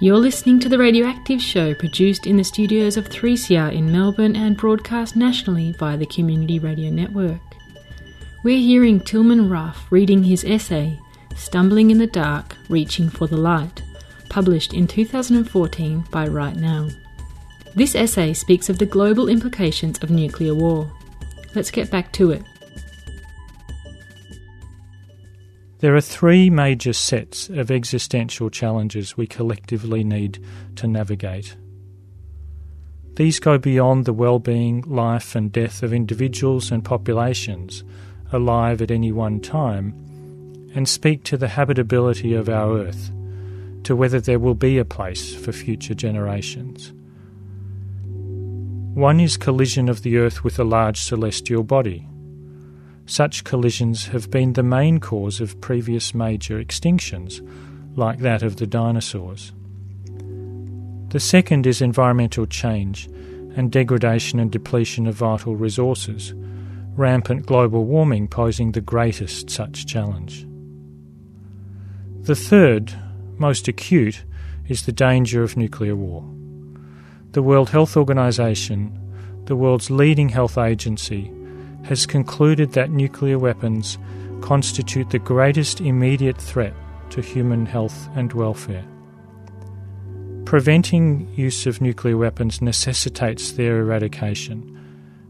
You're 0.01 0.17
listening 0.17 0.61
to 0.61 0.69
the 0.69 0.79
Radioactive 0.79 1.41
Show 1.41 1.75
produced 1.75 2.27
in 2.27 2.37
the 2.37 2.45
studios 2.45 2.97
of 2.97 3.09
3CR 3.09 3.73
in 3.73 3.91
Melbourne 3.91 4.37
and 4.37 4.57
broadcast 4.57 5.17
nationally 5.17 5.73
via 5.73 5.97
the 5.97 6.07
Community 6.07 6.59
Radio 6.59 6.91
Network. 6.91 7.41
We're 8.45 8.61
hearing 8.61 9.01
Tilman 9.01 9.49
Ruff 9.49 9.87
reading 9.91 10.23
his 10.23 10.45
essay, 10.45 10.99
Stumbling 11.35 11.91
in 11.91 11.99
the 11.99 12.07
Dark, 12.07 12.57
Reaching 12.69 13.09
for 13.09 13.27
the 13.27 13.37
Light, 13.37 13.83
published 14.29 14.73
in 14.73 14.87
2014 14.87 16.05
by 16.11 16.29
Right 16.29 16.57
Now. 16.57 16.89
This 17.75 17.95
essay 17.95 18.33
speaks 18.33 18.69
of 18.69 18.79
the 18.79 18.87
global 18.87 19.29
implications 19.29 19.99
of 19.99 20.11
nuclear 20.11 20.55
war. 20.55 20.91
Let's 21.55 21.71
get 21.71 21.91
back 21.91 22.13
to 22.15 22.31
it. 22.31 22.43
There 25.81 25.95
are 25.95 26.01
three 26.01 26.51
major 26.51 26.93
sets 26.93 27.49
of 27.49 27.71
existential 27.71 28.51
challenges 28.51 29.17
we 29.17 29.29
collectively 29.29 30.03
need 30.03 30.45
to 30.77 30.89
navigate. 30.89 31.57
These 33.15 33.39
go 33.39 33.59
beyond 33.59 34.05
the 34.05 34.13
well-being, 34.13 34.83
life 34.83 35.35
and 35.35 35.53
death 35.53 35.83
of 35.83 35.93
individuals 35.93 36.71
and 36.71 36.85
populations 36.85 37.85
alive 38.33 38.83
at 38.83 38.91
any 38.91 39.13
one 39.13 39.41
time 39.41 39.93
and 40.75 40.89
speak 40.89 41.25
to 41.25 41.37
the 41.37 41.49
habitability 41.49 42.35
of 42.35 42.49
our 42.49 42.79
earth, 42.79 43.11
to 43.85 43.97
whether 43.97 44.21
there 44.21 44.39
will 44.39 44.55
be 44.55 44.79
a 44.79 44.85
place 44.85 45.35
for 45.35 45.51
future 45.53 45.95
generations. 45.95 46.93
One 48.99 49.21
is 49.21 49.37
collision 49.37 49.89
of 49.89 50.03
the 50.03 50.17
earth 50.17 50.43
with 50.43 50.59
a 50.59 50.65
large 50.65 51.01
celestial 51.01 51.63
body. 51.63 52.09
Such 53.07 53.45
collisions 53.45 54.09
have 54.09 54.29
been 54.29 54.55
the 54.55 54.65
main 54.65 54.99
cause 54.99 55.41
of 55.41 55.61
previous 55.61 56.15
major 56.15 56.61
extinctions, 56.61 57.41
like 57.97 58.19
that 58.19 58.43
of 58.43 58.57
the 58.57 58.67
dinosaurs. 58.67 59.53
The 61.11 61.21
second 61.21 61.65
is 61.65 61.81
environmental 61.81 62.45
change 62.47 63.07
and 63.55 63.71
degradation 63.71 64.41
and 64.41 64.51
depletion 64.51 65.07
of 65.07 65.15
vital 65.15 65.55
resources, 65.55 66.35
rampant 66.97 67.47
global 67.47 67.85
warming 67.85 68.27
posing 68.27 68.73
the 68.73 68.81
greatest 68.81 69.49
such 69.49 69.87
challenge. 69.87 70.45
The 72.23 72.35
third, 72.35 72.93
most 73.39 73.69
acute, 73.69 74.25
is 74.67 74.87
the 74.87 74.93
danger 74.93 75.45
of 75.45 75.57
nuclear 75.57 75.95
war. 75.95 76.29
The 77.33 77.43
World 77.43 77.69
Health 77.69 77.95
Organization, 77.95 78.99
the 79.45 79.55
world's 79.55 79.91
leading 79.91 80.31
health 80.31 80.57
agency, 80.57 81.31
has 81.85 82.07
concluded 82.07 82.73
that 82.73 82.91
nuclear 82.91 83.39
weapons 83.39 83.99
constitute 84.41 85.11
the 85.11 85.19
greatest 85.19 85.81
immediate 85.81 86.39
threat 86.39 86.73
to 87.11 87.21
human 87.21 87.67
health 87.67 88.09
and 88.15 88.33
welfare. 88.33 88.85
Preventing 90.47 91.31
use 91.35 91.67
of 91.67 91.83
nuclear 91.83 92.17
weapons 92.17 92.63
necessitates 92.63 93.53
their 93.53 93.81
eradication, 93.81 94.75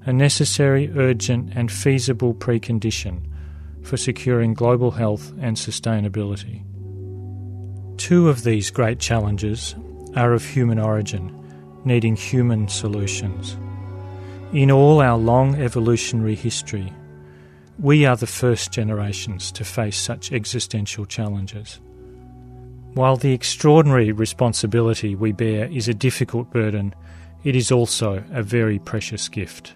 a 0.04 0.12
necessary, 0.12 0.92
urgent, 0.96 1.52
and 1.56 1.70
feasible 1.70 2.32
precondition 2.32 3.22
for 3.82 3.96
securing 3.96 4.54
global 4.54 4.92
health 4.92 5.32
and 5.40 5.56
sustainability. 5.56 6.62
Two 7.96 8.28
of 8.28 8.44
these 8.44 8.70
great 8.70 9.00
challenges 9.00 9.74
are 10.14 10.32
of 10.32 10.44
human 10.44 10.78
origin, 10.78 11.34
needing 11.88 12.14
human 12.14 12.68
solutions. 12.68 13.56
In 14.52 14.70
all 14.70 15.00
our 15.00 15.18
long 15.18 15.56
evolutionary 15.56 16.36
history, 16.36 16.92
we 17.80 18.06
are 18.06 18.16
the 18.16 18.26
first 18.26 18.70
generations 18.70 19.50
to 19.52 19.64
face 19.64 19.96
such 19.96 20.30
existential 20.30 21.06
challenges. 21.06 21.80
While 22.94 23.16
the 23.16 23.32
extraordinary 23.32 24.12
responsibility 24.12 25.14
we 25.14 25.32
bear 25.32 25.66
is 25.66 25.88
a 25.88 25.94
difficult 25.94 26.50
burden, 26.50 26.94
it 27.42 27.56
is 27.56 27.72
also 27.72 28.22
a 28.32 28.42
very 28.42 28.78
precious 28.78 29.28
gift. 29.28 29.74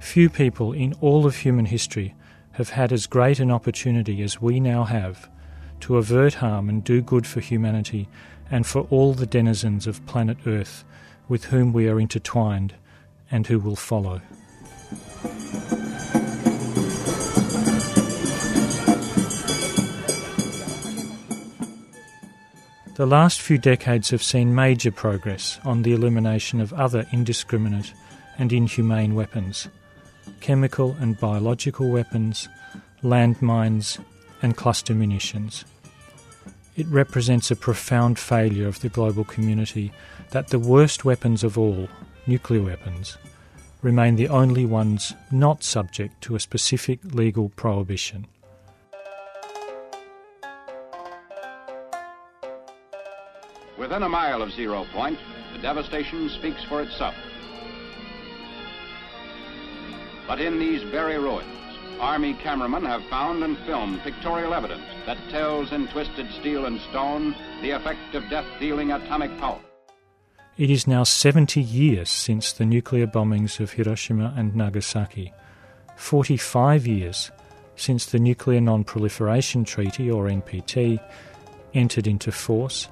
Few 0.00 0.30
people 0.30 0.72
in 0.72 0.92
all 1.00 1.26
of 1.26 1.36
human 1.36 1.66
history 1.66 2.14
have 2.52 2.70
had 2.70 2.92
as 2.92 3.06
great 3.06 3.40
an 3.40 3.50
opportunity 3.50 4.22
as 4.22 4.40
we 4.40 4.60
now 4.60 4.84
have 4.84 5.28
to 5.80 5.96
avert 5.96 6.34
harm 6.34 6.68
and 6.68 6.84
do 6.84 7.02
good 7.02 7.26
for 7.26 7.40
humanity 7.40 8.08
and 8.50 8.66
for 8.66 8.82
all 8.90 9.14
the 9.14 9.26
denizens 9.26 9.86
of 9.86 10.04
planet 10.06 10.38
Earth 10.46 10.84
with 11.28 11.46
whom 11.46 11.72
we 11.72 11.88
are 11.88 12.00
intertwined 12.00 12.74
and 13.30 13.46
who 13.46 13.58
will 13.58 13.76
follow. 13.76 14.20
The 22.96 23.06
last 23.06 23.40
few 23.40 23.58
decades 23.58 24.10
have 24.10 24.22
seen 24.22 24.54
major 24.54 24.92
progress 24.92 25.58
on 25.64 25.82
the 25.82 25.92
elimination 25.92 26.60
of 26.60 26.72
other 26.72 27.06
indiscriminate 27.10 27.92
and 28.38 28.52
inhumane 28.52 29.14
weapons 29.14 29.68
chemical 30.40 30.96
and 31.00 31.18
biological 31.18 31.88
weapons, 31.90 32.48
landmines, 33.02 33.98
and 34.42 34.56
cluster 34.56 34.94
munitions. 34.94 35.64
It 36.76 36.86
represents 36.88 37.50
a 37.50 37.56
profound 37.56 38.18
failure 38.18 38.68
of 38.68 38.80
the 38.80 38.88
global 38.88 39.24
community 39.24 39.92
that 40.34 40.48
the 40.48 40.58
worst 40.58 41.04
weapons 41.04 41.44
of 41.44 41.56
all, 41.56 41.88
nuclear 42.26 42.60
weapons, 42.60 43.16
remain 43.82 44.16
the 44.16 44.28
only 44.28 44.66
ones 44.66 45.14
not 45.30 45.62
subject 45.62 46.20
to 46.20 46.34
a 46.34 46.40
specific 46.40 46.98
legal 47.14 47.50
prohibition. 47.50 48.26
Within 53.78 54.02
a 54.02 54.08
mile 54.08 54.42
of 54.42 54.50
Zero 54.50 54.84
Point, 54.92 55.20
the 55.52 55.62
devastation 55.62 56.28
speaks 56.28 56.64
for 56.64 56.82
itself. 56.82 57.14
But 60.26 60.40
in 60.40 60.58
these 60.58 60.82
very 60.90 61.16
ruins, 61.16 61.46
Army 62.00 62.34
cameramen 62.42 62.84
have 62.86 63.04
found 63.04 63.44
and 63.44 63.56
filmed 63.58 64.00
pictorial 64.00 64.52
evidence 64.52 64.82
that 65.06 65.18
tells 65.30 65.70
in 65.70 65.86
twisted 65.86 66.26
steel 66.40 66.66
and 66.66 66.80
stone 66.90 67.36
the 67.62 67.70
effect 67.70 68.16
of 68.16 68.28
death 68.28 68.46
dealing 68.58 68.90
atomic 68.90 69.30
power. 69.38 69.60
It 70.56 70.70
is 70.70 70.86
now 70.86 71.02
70 71.02 71.60
years 71.60 72.08
since 72.08 72.52
the 72.52 72.64
nuclear 72.64 73.08
bombings 73.08 73.58
of 73.58 73.72
Hiroshima 73.72 74.32
and 74.36 74.54
Nagasaki, 74.54 75.32
45 75.96 76.86
years 76.86 77.32
since 77.74 78.06
the 78.06 78.20
Nuclear 78.20 78.60
Non 78.60 78.84
Proliferation 78.84 79.64
Treaty, 79.64 80.08
or 80.08 80.26
NPT, 80.26 81.00
entered 81.74 82.06
into 82.06 82.30
force, 82.30 82.86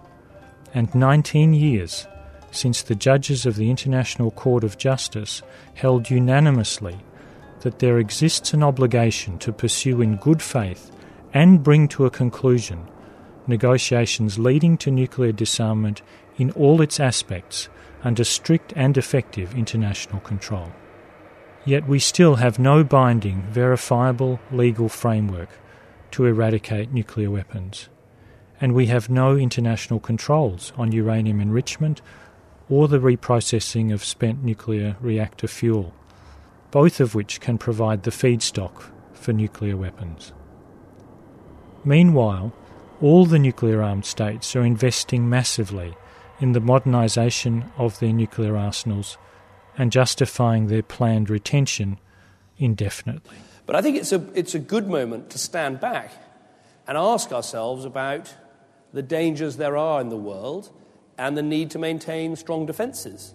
and 0.74 0.92
19 0.92 1.54
years 1.54 2.08
since 2.50 2.82
the 2.82 2.96
judges 2.96 3.46
of 3.46 3.54
the 3.54 3.70
International 3.70 4.32
Court 4.32 4.64
of 4.64 4.76
Justice 4.76 5.40
held 5.74 6.10
unanimously 6.10 6.98
that 7.60 7.78
there 7.78 8.00
exists 8.00 8.52
an 8.52 8.64
obligation 8.64 9.38
to 9.38 9.52
pursue 9.52 10.02
in 10.02 10.16
good 10.16 10.42
faith 10.42 10.90
and 11.32 11.62
bring 11.62 11.86
to 11.86 12.06
a 12.06 12.10
conclusion 12.10 12.88
negotiations 13.46 14.38
leading 14.38 14.76
to 14.78 14.90
nuclear 14.90 15.32
disarmament 15.32 16.02
in 16.36 16.50
all 16.52 16.80
its 16.80 16.98
aspects 16.98 17.68
under 18.04 18.24
strict 18.24 18.72
and 18.74 18.96
effective 18.96 19.54
international 19.54 20.20
control. 20.20 20.72
Yet 21.64 21.86
we 21.86 21.98
still 21.98 22.36
have 22.36 22.58
no 22.58 22.82
binding, 22.82 23.42
verifiable 23.42 24.40
legal 24.50 24.88
framework 24.88 25.50
to 26.12 26.26
eradicate 26.26 26.92
nuclear 26.92 27.30
weapons, 27.30 27.88
and 28.60 28.74
we 28.74 28.86
have 28.86 29.08
no 29.08 29.36
international 29.36 30.00
controls 30.00 30.72
on 30.76 30.92
uranium 30.92 31.40
enrichment 31.40 32.02
or 32.68 32.88
the 32.88 32.98
reprocessing 32.98 33.92
of 33.92 34.04
spent 34.04 34.42
nuclear 34.42 34.96
reactor 35.00 35.46
fuel, 35.46 35.94
both 36.70 37.00
of 37.00 37.14
which 37.14 37.40
can 37.40 37.58
provide 37.58 38.02
the 38.02 38.10
feedstock 38.10 38.84
for 39.12 39.32
nuclear 39.32 39.76
weapons. 39.76 40.32
Meanwhile, 41.84 42.52
all 43.00 43.26
the 43.26 43.38
nuclear 43.38 43.82
armed 43.82 44.06
states 44.06 44.54
are 44.54 44.64
investing 44.64 45.28
massively 45.28 45.94
in 46.42 46.52
the 46.52 46.60
modernisation 46.60 47.70
of 47.78 47.98
their 48.00 48.12
nuclear 48.12 48.56
arsenals 48.56 49.16
and 49.78 49.92
justifying 49.92 50.66
their 50.66 50.82
planned 50.82 51.30
retention 51.30 51.98
indefinitely. 52.58 53.36
But 53.64 53.76
I 53.76 53.82
think 53.82 53.96
it's 53.96 54.12
a, 54.12 54.26
it's 54.34 54.54
a 54.54 54.58
good 54.58 54.88
moment 54.88 55.30
to 55.30 55.38
stand 55.38 55.80
back 55.80 56.12
and 56.86 56.98
ask 56.98 57.32
ourselves 57.32 57.84
about 57.84 58.34
the 58.92 59.02
dangers 59.02 59.56
there 59.56 59.76
are 59.76 60.00
in 60.00 60.08
the 60.08 60.16
world 60.16 60.70
and 61.16 61.38
the 61.38 61.42
need 61.42 61.70
to 61.70 61.78
maintain 61.78 62.34
strong 62.34 62.66
defences. 62.66 63.34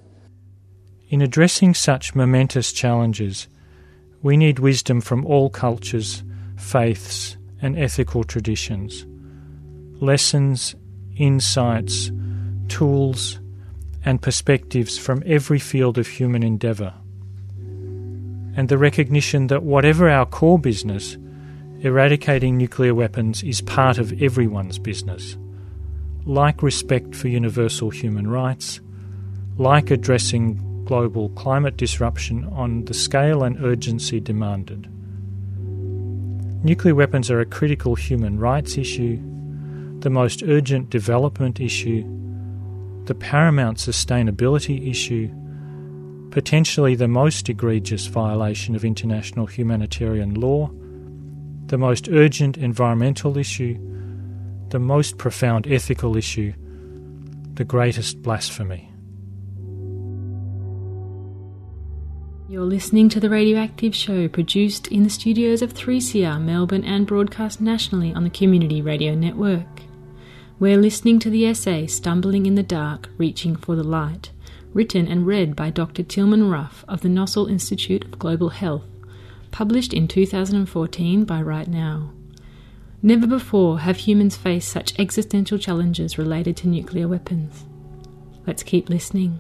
In 1.10 1.22
addressing 1.22 1.74
such 1.74 2.14
momentous 2.14 2.74
challenges, 2.74 3.48
we 4.22 4.36
need 4.36 4.60
wisdom 4.60 5.00
from 5.00 5.26
all 5.26 5.50
cultures, 5.50 6.24
faiths, 6.58 7.38
and 7.62 7.80
ethical 7.80 8.26
traditions. 8.26 9.06
Lessons, 10.02 10.76
insights, 11.16 12.12
tools, 12.68 13.40
and 14.06 14.22
perspectives 14.22 14.98
from 14.98 15.24
every 15.26 15.60
field 15.60 15.98
of 15.98 16.08
human 16.08 16.44
endeavour. 16.44 16.94
And 18.56 18.70
the 18.70 18.78
recognition 18.78 19.48
that 19.48 19.64
whatever 19.64 20.10
our 20.10 20.26
core 20.26 20.60
business, 20.60 21.18
eradicating 21.82 22.58
nuclear 22.58 22.96
weapons 22.96 23.44
is 23.44 23.62
part 23.62 23.98
of 23.98 24.22
everyone's 24.22 24.80
business 24.80 25.38
like 26.28 26.62
respect 26.62 27.16
for 27.16 27.30
universal 27.30 27.90
human 27.90 28.28
rights, 28.28 28.82
like 29.58 29.90
addressing 29.90 30.84
global 30.84 31.30
climate 31.30 31.78
disruption 31.78 32.44
on 32.52 32.84
the 32.86 32.94
scale 32.94 33.44
and 33.44 33.64
urgency 33.64 34.20
demanded. 34.20 34.90
Nuclear 36.66 36.96
weapons 36.96 37.32
are 37.32 37.40
a 37.40 37.46
critical 37.46 37.96
human 37.96 38.40
rights 38.40 38.78
issue, 38.78 39.18
the 40.00 40.10
most 40.10 40.44
urgent 40.44 40.90
development 40.90 41.62
issue, 41.62 42.04
the 43.08 43.16
paramount 43.16 43.78
sustainability 43.78 44.90
issue, 44.90 45.30
potentially 46.30 46.94
the 46.94 47.08
most 47.08 47.48
egregious 47.48 48.06
violation 48.08 48.76
of 48.76 48.84
international 48.84 49.46
humanitarian 49.46 50.34
law, 50.36 50.70
the 51.68 51.78
most 51.78 52.10
urgent 52.10 52.58
environmental 52.58 53.38
issue, 53.38 53.78
the 54.70 54.80
most 54.80 55.18
profound 55.18 55.66
ethical 55.68 56.18
issue, 56.18 56.54
the 57.54 57.64
greatest 57.64 58.22
blasphemy. 58.22 58.92
You're 62.50 62.64
listening 62.64 63.10
to 63.10 63.20
the 63.20 63.30
Radioactive 63.30 63.96
Show, 63.96 64.28
produced 64.28 64.88
in 64.88 65.04
the 65.04 65.10
studios 65.10 65.62
of 65.62 65.74
3CR 65.74 66.42
Melbourne 66.42 66.84
and 66.84 67.08
broadcast 67.08 67.62
nationally 67.62 68.14
on 68.14 68.24
the 68.26 68.30
Community 68.30 68.82
Radio 68.82 69.16
Network. 69.16 69.87
We're 70.60 70.78
listening 70.78 71.20
to 71.20 71.30
the 71.30 71.46
essay 71.46 71.86
Stumbling 71.86 72.48
in 72.48 72.56
the 72.56 72.64
Dark, 72.64 73.10
Reaching 73.20 73.56
for 73.56 73.76
the 73.76 73.84
Light, 73.84 74.32
written 74.74 75.08
and 75.08 75.28
read 75.28 75.56
by 75.56 75.70
Dr. 75.70 76.02
Tilman 76.02 76.50
Ruff 76.50 76.84
of 76.88 77.02
the 77.02 77.10
Nossal 77.10 77.46
Institute 77.46 78.04
of 78.06 78.18
Global 78.18 78.50
Health, 78.50 78.88
published 79.52 79.94
in 79.94 80.08
2014 80.08 81.26
by 81.26 81.44
Right 81.44 81.68
Now. 81.68 82.12
Never 83.04 83.28
before 83.28 83.82
have 83.82 83.98
humans 83.98 84.36
faced 84.36 84.70
such 84.70 84.98
existential 84.98 85.60
challenges 85.60 86.18
related 86.18 86.58
to 86.58 86.68
nuclear 86.68 87.08
weapons. 87.08 87.66
Let's 88.48 88.64
keep 88.64 88.90
listening. 88.90 89.40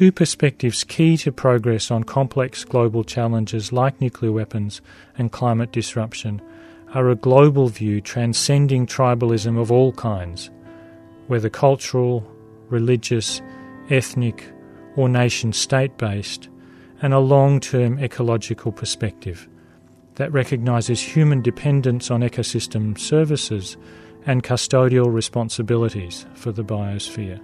Two 0.00 0.10
perspectives 0.10 0.82
key 0.82 1.18
to 1.18 1.30
progress 1.30 1.90
on 1.90 2.04
complex 2.04 2.64
global 2.64 3.04
challenges 3.04 3.70
like 3.70 4.00
nuclear 4.00 4.32
weapons 4.32 4.80
and 5.18 5.30
climate 5.30 5.72
disruption 5.72 6.40
are 6.94 7.10
a 7.10 7.14
global 7.14 7.68
view 7.68 8.00
transcending 8.00 8.86
tribalism 8.86 9.60
of 9.60 9.70
all 9.70 9.92
kinds, 9.92 10.48
whether 11.26 11.50
cultural, 11.50 12.26
religious, 12.70 13.42
ethnic, 13.90 14.50
or 14.96 15.06
nation 15.06 15.52
state 15.52 15.98
based, 15.98 16.48
and 17.02 17.12
a 17.12 17.18
long 17.18 17.60
term 17.60 17.98
ecological 17.98 18.72
perspective 18.72 19.46
that 20.14 20.32
recognises 20.32 21.02
human 21.02 21.42
dependence 21.42 22.10
on 22.10 22.22
ecosystem 22.22 22.98
services 22.98 23.76
and 24.24 24.44
custodial 24.44 25.12
responsibilities 25.12 26.24
for 26.32 26.52
the 26.52 26.64
biosphere. 26.64 27.38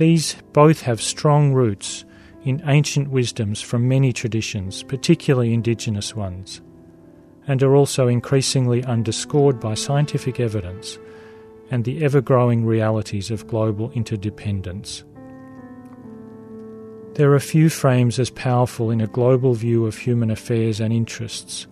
These 0.00 0.36
both 0.54 0.80
have 0.80 1.02
strong 1.02 1.52
roots 1.52 2.06
in 2.42 2.62
ancient 2.64 3.10
wisdoms 3.10 3.60
from 3.60 3.86
many 3.86 4.14
traditions, 4.14 4.82
particularly 4.82 5.52
indigenous 5.52 6.16
ones, 6.16 6.62
and 7.46 7.62
are 7.62 7.76
also 7.76 8.08
increasingly 8.08 8.82
underscored 8.82 9.60
by 9.60 9.74
scientific 9.74 10.40
evidence 10.40 10.98
and 11.70 11.84
the 11.84 12.02
ever 12.02 12.22
growing 12.22 12.64
realities 12.64 13.30
of 13.30 13.46
global 13.46 13.90
interdependence. 13.90 15.04
There 17.16 17.34
are 17.34 17.38
few 17.38 17.68
frames 17.68 18.18
as 18.18 18.30
powerful 18.30 18.90
in 18.90 19.02
a 19.02 19.06
global 19.06 19.52
view 19.52 19.84
of 19.84 19.98
human 19.98 20.30
affairs 20.30 20.80
and 20.80 20.94
interests 20.94 21.66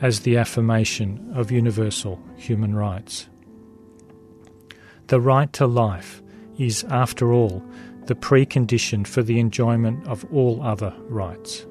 as 0.00 0.18
the 0.18 0.36
affirmation 0.36 1.30
of 1.32 1.52
universal 1.52 2.20
human 2.36 2.74
rights. 2.74 3.28
The 5.06 5.20
right 5.20 5.52
to 5.52 5.68
life 5.68 6.22
is, 6.58 6.84
after 6.84 7.32
all, 7.32 7.62
the 8.06 8.14
precondition 8.14 9.06
for 9.06 9.22
the 9.22 9.38
enjoyment 9.38 10.06
of 10.06 10.24
all 10.32 10.62
other 10.62 10.94
rights. 11.08 11.66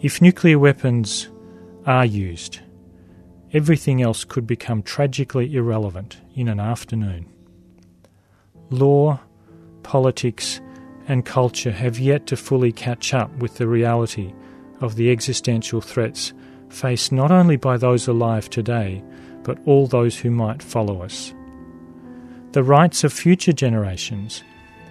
If 0.00 0.22
nuclear 0.22 0.58
weapons 0.58 1.28
are 1.84 2.06
used, 2.06 2.60
everything 3.52 4.00
else 4.02 4.24
could 4.24 4.46
become 4.46 4.82
tragically 4.82 5.54
irrelevant 5.54 6.18
in 6.34 6.48
an 6.48 6.60
afternoon. 6.60 7.26
Law, 8.70 9.20
politics, 9.82 10.60
and 11.08 11.26
culture 11.26 11.72
have 11.72 11.98
yet 11.98 12.26
to 12.26 12.36
fully 12.36 12.70
catch 12.70 13.12
up 13.12 13.30
with 13.38 13.56
the 13.56 13.66
reality 13.66 14.32
of 14.80 14.94
the 14.94 15.10
existential 15.10 15.80
threats 15.80 16.32
faced 16.68 17.10
not 17.10 17.32
only 17.32 17.56
by 17.56 17.76
those 17.76 18.06
alive 18.06 18.48
today, 18.48 19.02
but 19.42 19.58
all 19.66 19.86
those 19.86 20.18
who 20.18 20.30
might 20.30 20.62
follow 20.62 21.02
us. 21.02 21.34
The 22.52 22.62
rights 22.62 23.04
of 23.04 23.12
future 23.12 23.52
generations, 23.52 24.42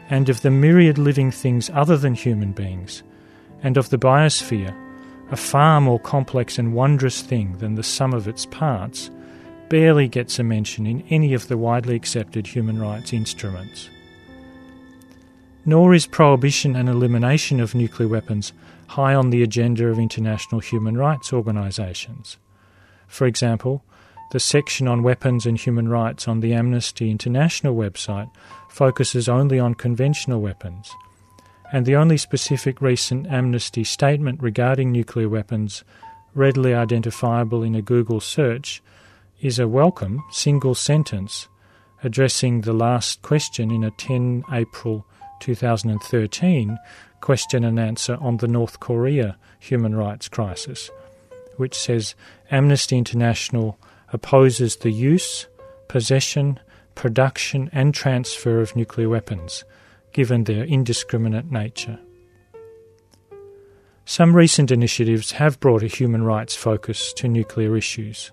and 0.09 0.29
of 0.29 0.41
the 0.41 0.51
myriad 0.51 0.97
living 0.97 1.31
things 1.31 1.69
other 1.73 1.97
than 1.97 2.13
human 2.13 2.51
beings, 2.53 3.03
and 3.61 3.77
of 3.77 3.89
the 3.89 3.97
biosphere, 3.97 4.75
a 5.31 5.35
far 5.35 5.79
more 5.79 5.99
complex 5.99 6.57
and 6.57 6.73
wondrous 6.73 7.21
thing 7.21 7.57
than 7.57 7.75
the 7.75 7.83
sum 7.83 8.13
of 8.13 8.27
its 8.27 8.45
parts, 8.45 9.11
barely 9.67 10.07
gets 10.07 10.39
a 10.39 10.43
mention 10.43 10.87
in 10.87 11.03
any 11.09 11.33
of 11.33 11.47
the 11.47 11.57
widely 11.57 11.95
accepted 11.95 12.47
human 12.47 12.79
rights 12.79 13.13
instruments 13.13 13.89
nor 15.69 15.93
is 15.93 16.07
prohibition 16.07 16.75
and 16.75 16.89
elimination 16.89 17.59
of 17.59 17.75
nuclear 17.75 18.07
weapons 18.07 18.53
high 18.87 19.13
on 19.13 19.29
the 19.29 19.43
agenda 19.43 19.87
of 19.87 19.99
international 19.99 20.59
human 20.59 20.97
rights 20.97 21.31
organisations. 21.31 22.37
For 23.07 23.27
example, 23.27 23.83
the 24.31 24.39
section 24.39 24.87
on 24.87 25.03
weapons 25.03 25.45
and 25.45 25.57
human 25.57 25.89
rights 25.89 26.27
on 26.27 26.39
the 26.39 26.53
Amnesty 26.53 27.09
International 27.09 27.75
website 27.75 28.29
focuses 28.69 29.27
only 29.27 29.59
on 29.59 29.73
conventional 29.73 30.39
weapons, 30.39 30.91
and 31.71 31.85
the 31.85 31.95
only 31.95 32.17
specific 32.17 32.81
recent 32.81 33.27
Amnesty 33.27 33.83
statement 33.83 34.41
regarding 34.41 34.91
nuclear 34.91 35.27
weapons, 35.27 35.83
readily 36.35 36.73
identifiable 36.73 37.63
in 37.63 37.73
a 37.73 37.81
Google 37.81 38.19
search, 38.19 38.83
is 39.41 39.57
a 39.57 39.67
welcome 39.67 40.23
single 40.31 40.75
sentence 40.75 41.47
addressing 42.03 42.61
the 42.61 42.73
last 42.73 43.21
question 43.21 43.71
in 43.71 43.83
a 43.83 43.91
10 43.91 44.43
April 44.51 45.05
2013 45.39 46.77
question 47.21 47.63
and 47.63 47.79
answer 47.79 48.17
on 48.21 48.37
the 48.37 48.47
North 48.47 48.79
Korea 48.79 49.37
human 49.59 49.95
rights 49.95 50.27
crisis, 50.27 50.89
which 51.57 51.75
says 51.75 52.15
Amnesty 52.51 52.97
International 52.97 53.77
opposes 54.11 54.77
the 54.77 54.91
use, 54.91 55.47
possession, 55.87 56.59
production, 56.95 57.69
and 57.71 57.93
transfer 57.93 58.59
of 58.59 58.75
nuclear 58.75 59.09
weapons, 59.09 59.63
given 60.11 60.43
their 60.43 60.63
indiscriminate 60.63 61.51
nature. 61.51 61.99
Some 64.05 64.35
recent 64.35 64.71
initiatives 64.71 65.33
have 65.33 65.59
brought 65.59 65.83
a 65.83 65.87
human 65.87 66.23
rights 66.23 66.55
focus 66.55 67.13
to 67.13 67.27
nuclear 67.27 67.77
issues. 67.77 68.31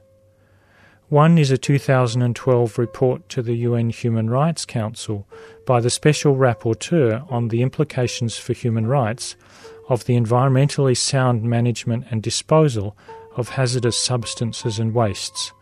One 1.09 1.39
is 1.39 1.53
a 1.53 1.59
2012 1.59 2.79
report 2.79 3.29
to 3.29 3.41
the 3.41 3.55
UN 3.55 3.91
Human 3.91 4.29
Rights 4.29 4.65
Council 4.65 5.29
by 5.65 5.81
the 5.81 5.91
Special 5.91 6.35
Rapporteur 6.35 7.31
on 7.31 7.49
the 7.49 7.63
implications 7.63 8.37
for 8.37 8.55
human 8.55 8.89
rights 8.89 9.37
of 9.89 10.07
the 10.07 10.19
environmentally 10.19 10.97
sound 10.97 11.45
management 11.45 12.07
and 12.11 12.23
disposal 12.23 12.97
of 13.37 13.51
hazardous 13.51 13.97
substances 13.97 14.81
and 14.81 14.95
wastes, 14.95 15.53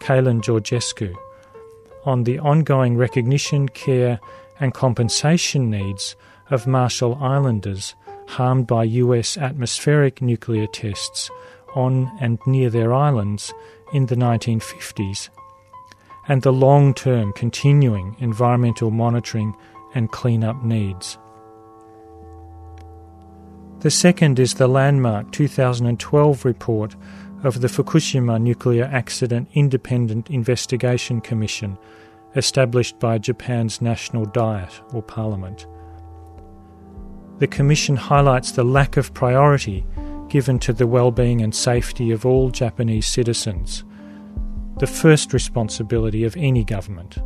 Călin 0.00 0.40
Georgescu, 0.40 1.14
on 2.04 2.24
the 2.24 2.38
ongoing 2.38 2.96
recognition, 2.96 3.68
care, 3.68 4.20
and 4.60 4.74
compensation 4.74 5.70
needs 5.70 6.16
of 6.50 6.66
Marshall 6.66 7.14
Islanders 7.16 7.94
harmed 8.28 8.66
by 8.66 8.84
US 8.84 9.36
atmospheric 9.36 10.22
nuclear 10.22 10.66
tests 10.66 11.30
on 11.74 12.10
and 12.20 12.38
near 12.46 12.70
their 12.70 12.92
islands 12.92 13.52
in 13.92 14.06
the 14.06 14.16
1950s, 14.16 15.28
and 16.28 16.42
the 16.42 16.52
long 16.52 16.94
term 16.94 17.32
continuing 17.32 18.16
environmental 18.18 18.90
monitoring 18.90 19.54
and 19.94 20.10
clean-up 20.10 20.62
needs. 20.64 21.18
The 23.80 23.90
second 23.90 24.38
is 24.38 24.54
the 24.54 24.66
landmark 24.66 25.30
2012 25.32 26.44
report 26.44 26.96
of 27.44 27.60
the 27.60 27.68
Fukushima 27.68 28.40
Nuclear 28.40 28.84
Accident 28.84 29.48
Independent 29.52 30.30
Investigation 30.30 31.20
Commission, 31.20 31.78
established 32.36 32.98
by 32.98 33.18
Japan's 33.18 33.80
National 33.80 34.24
Diet 34.24 34.80
or 34.92 35.02
Parliament. 35.02 35.66
The 37.38 37.46
Commission 37.46 37.96
highlights 37.96 38.52
the 38.52 38.64
lack 38.64 38.96
of 38.96 39.12
priority 39.12 39.84
given 40.28 40.58
to 40.58 40.72
the 40.72 40.86
well-being 40.86 41.42
and 41.42 41.54
safety 41.54 42.10
of 42.10 42.24
all 42.24 42.50
Japanese 42.50 43.06
citizens, 43.06 43.84
the 44.78 44.86
first 44.86 45.32
responsibility 45.32 46.24
of 46.24 46.36
any 46.36 46.64
government. 46.64 47.18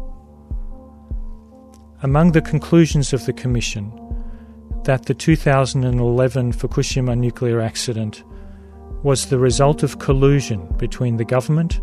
Among 2.02 2.32
the 2.32 2.42
conclusions 2.42 3.12
of 3.12 3.24
the 3.24 3.32
Commission, 3.32 3.92
that 4.84 5.06
the 5.06 5.14
2011 5.14 6.52
Fukushima 6.52 7.16
nuclear 7.16 7.60
accident 7.60 8.24
was 9.02 9.26
the 9.26 9.38
result 9.38 9.82
of 9.82 9.98
collusion 9.98 10.66
between 10.76 11.16
the 11.16 11.24
government, 11.24 11.80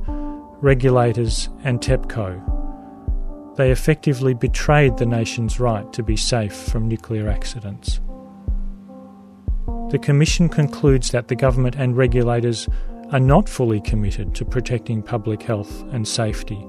regulators, 0.62 1.49
and 1.63 1.82
TEPCO. 1.82 3.56
They 3.56 3.71
effectively 3.71 4.34
betrayed 4.34 4.97
the 4.97 5.06
nation's 5.06 5.60
right 5.60 5.91
to 5.93 6.04
be 6.04 6.17
safe 6.17 6.54
from 6.54 6.88
nuclear 6.88 7.30
accidents. 7.30 8.01
The 9.91 9.99
Commission 10.01 10.49
concludes 10.49 11.12
that 11.12 11.30
the 11.30 11.36
government 11.36 11.75
and 11.75 11.95
regulators 11.95 12.67
are 13.12 13.19
not 13.19 13.47
fully 13.47 13.80
committed 13.80 14.36
to 14.36 14.43
protecting 14.43 15.01
public 15.01 15.43
health 15.43 15.84
and 15.93 16.08
safety, 16.08 16.65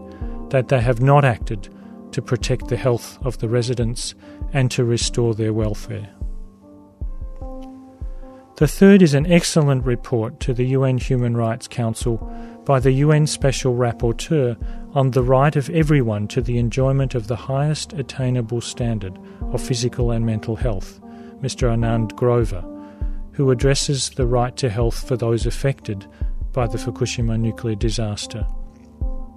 that 0.51 0.69
they 0.69 0.81
have 0.81 1.01
not 1.01 1.25
acted 1.25 1.69
to 2.13 2.23
protect 2.23 2.69
the 2.69 2.77
health 2.77 3.19
of 3.23 3.39
the 3.39 3.49
residents 3.49 4.15
and 4.53 4.71
to 4.71 4.85
restore 4.85 5.35
their 5.35 5.53
welfare. 5.53 6.16
The 8.57 8.67
third 8.67 9.03
is 9.03 9.13
an 9.13 9.31
excellent 9.31 9.85
report 9.85 10.41
to 10.41 10.55
the 10.55 10.65
UN 10.69 10.97
Human 10.97 11.37
Rights 11.37 11.69
Council 11.69 12.17
by 12.65 12.81
the 12.81 12.93
UN 12.93 13.27
Special 13.27 13.75
Rapporteur 13.75 14.57
on 14.95 15.11
the 15.11 15.23
right 15.23 15.55
of 15.55 15.69
everyone 15.69 16.27
to 16.29 16.41
the 16.41 16.57
enjoyment 16.57 17.15
of 17.15 17.27
the 17.27 17.37
highest 17.37 17.93
attainable 17.93 18.63
standard 18.63 19.19
of 19.53 19.61
physical 19.61 20.11
and 20.11 20.25
mental 20.25 20.57
health, 20.57 21.01
Mr. 21.43 21.69
Anand 21.69 22.17
Grover, 22.17 22.65
who 23.33 23.51
addresses 23.51 24.09
the 24.09 24.27
right 24.27 24.57
to 24.57 24.71
health 24.71 25.07
for 25.07 25.19
those 25.19 25.45
affected 25.45 26.07
by 26.55 26.67
the 26.67 26.79
Fukushima 26.79 27.39
nuclear 27.39 27.75
disaster. 27.75 28.47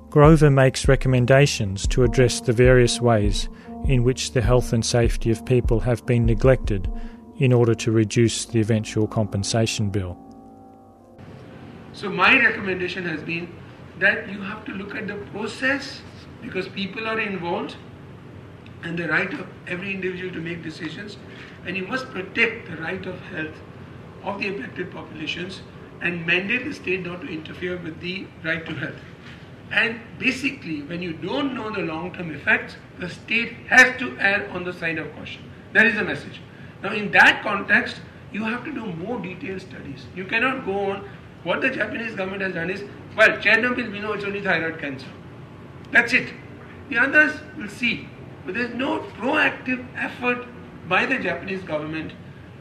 Grover 0.10 0.50
makes 0.50 0.88
recommendations 0.88 1.86
to 1.88 2.06
address 2.06 2.40
the 2.40 2.54
various 2.54 3.02
ways 3.02 3.50
in 3.86 4.06
which 4.06 4.32
the 4.32 4.42
health 4.42 4.72
and 4.72 4.86
safety 4.86 5.30
of 5.30 5.46
people 5.46 5.82
have 5.82 6.06
been 6.06 6.26
neglected 6.26 6.90
in 7.40 7.54
order 7.54 7.74
to 7.74 7.92
reduce 7.92 8.46
the 8.46 8.60
eventual 8.60 9.08
compensation 9.08 9.90
bill. 9.90 10.18
So, 11.94 12.10
my 12.10 12.38
recommendation 12.38 13.06
has 13.06 13.22
been 13.24 13.54
that 14.00 14.30
you 14.30 14.42
have 14.42 14.64
to 14.66 14.74
look 14.74 14.96
at 14.96 15.08
the 15.08 15.16
process 15.32 16.02
because 16.42 16.68
people 16.70 17.08
are 17.08 17.20
involved 17.20 17.76
and 18.84 18.98
the 18.98 19.08
right 19.08 19.34
of 19.34 19.48
every 19.68 19.94
individual 19.94 20.32
to 20.34 20.40
make 20.40 20.64
decisions, 20.64 21.18
and 21.66 21.76
you 21.76 21.86
must 21.86 22.10
protect 22.12 22.70
the 22.70 22.78
right 22.78 23.06
of 23.06 23.20
health 23.22 23.56
of 24.24 24.40
the 24.40 24.48
affected 24.48 24.92
populations 24.92 25.62
and 26.02 26.26
mandate 26.26 26.66
the 26.66 26.74
state 26.74 27.06
not 27.06 27.22
to 27.22 27.28
interfere 27.28 27.78
with 27.78 28.00
the 28.00 28.26
right 28.44 28.66
to 28.66 28.74
health. 28.74 28.96
And 29.72 30.00
basically, 30.18 30.82
when 30.84 31.02
you 31.02 31.14
don't 31.14 31.54
know 31.54 31.70
the 31.72 31.82
long 31.82 32.14
term 32.14 32.32
effects, 32.32 32.76
the 33.00 33.10
state 33.10 33.54
has 33.68 33.98
to 34.00 34.18
err 34.20 34.50
on 34.52 34.64
the 34.64 34.74
side 34.74 34.98
of 34.98 35.14
caution. 35.16 35.44
That 35.74 35.86
is 35.86 35.96
the 35.96 36.04
message. 36.04 36.42
Now, 36.82 36.94
in 36.94 37.12
that 37.12 37.44
context, 37.44 38.02
you 38.32 38.44
have 38.44 38.64
to 38.66 38.72
do 38.72 38.86
more 38.86 39.20
detailed 39.20 39.62
studies. 39.62 40.06
You 40.16 40.26
cannot 40.26 40.66
go 40.66 40.92
on. 40.92 41.10
What 41.44 41.62
the 41.62 41.70
Japanese 41.70 42.16
government 42.16 42.42
has 42.42 42.54
done 42.54 42.70
is, 42.70 42.84
well, 43.16 43.30
Chernobyl, 43.38 43.92
we 43.92 44.00
know 44.00 44.14
it's 44.14 44.26
only 44.26 44.42
thyroid 44.42 44.80
cancer. 44.80 45.08
That's 45.92 46.14
it. 46.14 46.34
The 46.90 46.98
others 46.98 47.34
will 47.58 47.70
see. 47.70 48.08
But 48.46 48.56
there's 48.56 48.74
no 48.74 49.00
proactive 49.00 49.86
effort 49.96 50.48
by 50.88 51.06
the 51.06 51.18
Japanese 51.20 51.64
government 51.64 52.14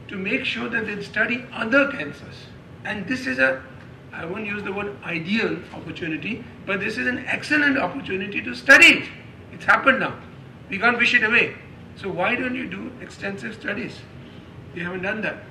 to 0.07 0.15
make 0.15 0.45
sure 0.45 0.69
that 0.69 0.85
they 0.85 1.01
study 1.03 1.45
other 1.53 1.91
cancers. 1.91 2.47
And 2.83 3.07
this 3.07 3.27
is 3.27 3.39
a, 3.39 3.61
I 4.11 4.25
won't 4.25 4.45
use 4.45 4.63
the 4.63 4.73
word 4.73 4.97
ideal 5.03 5.57
opportunity, 5.73 6.43
but 6.65 6.79
this 6.79 6.97
is 6.97 7.07
an 7.07 7.25
excellent 7.27 7.77
opportunity 7.77 8.41
to 8.41 8.55
study 8.55 8.87
it. 8.87 9.09
It's 9.51 9.65
happened 9.65 9.99
now. 9.99 10.15
We 10.69 10.77
can't 10.77 10.97
wish 10.97 11.13
it 11.13 11.23
away. 11.23 11.55
So 12.01 12.09
why 12.09 12.35
don't 12.35 12.55
you 12.55 12.69
do 12.69 12.91
extensive 13.01 13.55
studies? 13.55 13.99
You 14.73 14.83
haven't 14.83 15.01
done 15.01 15.21
that. 15.21 15.43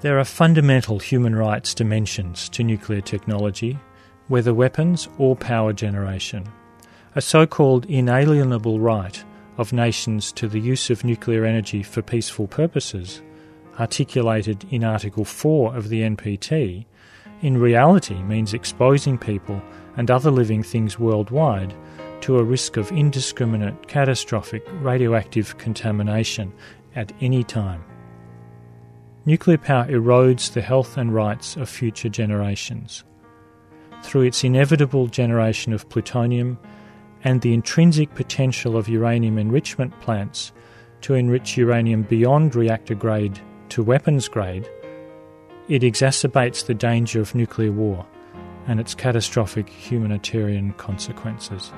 There 0.00 0.18
are 0.18 0.24
fundamental 0.24 0.98
human 0.98 1.36
rights 1.36 1.74
dimensions 1.74 2.48
to 2.50 2.64
nuclear 2.64 3.02
technology, 3.02 3.78
whether 4.28 4.54
weapons 4.54 5.08
or 5.18 5.36
power 5.36 5.74
generation. 5.74 6.50
A 7.14 7.20
so 7.20 7.46
called 7.46 7.84
inalienable 7.84 8.80
right 8.80 9.22
of 9.58 9.74
nations 9.74 10.32
to 10.32 10.48
the 10.48 10.60
use 10.60 10.88
of 10.88 11.04
nuclear 11.04 11.44
energy 11.44 11.82
for 11.82 12.00
peaceful 12.00 12.46
purposes, 12.46 13.20
articulated 13.78 14.64
in 14.70 14.82
Article 14.82 15.26
4 15.26 15.76
of 15.76 15.90
the 15.90 16.00
NPT, 16.00 16.86
in 17.42 17.58
reality 17.58 18.22
means 18.22 18.54
exposing 18.54 19.18
people 19.18 19.60
and 19.96 20.10
other 20.10 20.30
living 20.30 20.62
things 20.62 20.98
worldwide 20.98 21.74
to 22.22 22.38
a 22.38 22.44
risk 22.44 22.76
of 22.76 22.90
indiscriminate, 22.92 23.88
catastrophic 23.88 24.64
radioactive 24.80 25.58
contamination 25.58 26.52
at 26.94 27.12
any 27.20 27.44
time. 27.44 27.84
Nuclear 29.24 29.58
power 29.58 29.86
erodes 29.86 30.52
the 30.52 30.62
health 30.62 30.96
and 30.96 31.14
rights 31.14 31.56
of 31.56 31.68
future 31.68 32.08
generations. 32.08 33.04
Through 34.02 34.22
its 34.22 34.42
inevitable 34.42 35.06
generation 35.06 35.72
of 35.72 35.88
plutonium 35.88 36.58
and 37.22 37.40
the 37.40 37.54
intrinsic 37.54 38.14
potential 38.14 38.76
of 38.76 38.88
uranium 38.88 39.38
enrichment 39.38 39.98
plants 40.00 40.52
to 41.02 41.14
enrich 41.14 41.56
uranium 41.56 42.02
beyond 42.02 42.54
reactor 42.54 42.94
grade 42.94 43.40
to 43.68 43.82
weapons 43.82 44.28
grade, 44.28 44.68
it 45.68 45.82
exacerbates 45.82 46.66
the 46.66 46.74
danger 46.74 47.20
of 47.20 47.34
nuclear 47.34 47.72
war 47.72 48.04
and 48.66 48.80
its 48.80 48.94
catastrophic 48.94 49.68
humanitarian 49.68 50.72
consequences. 50.74 51.72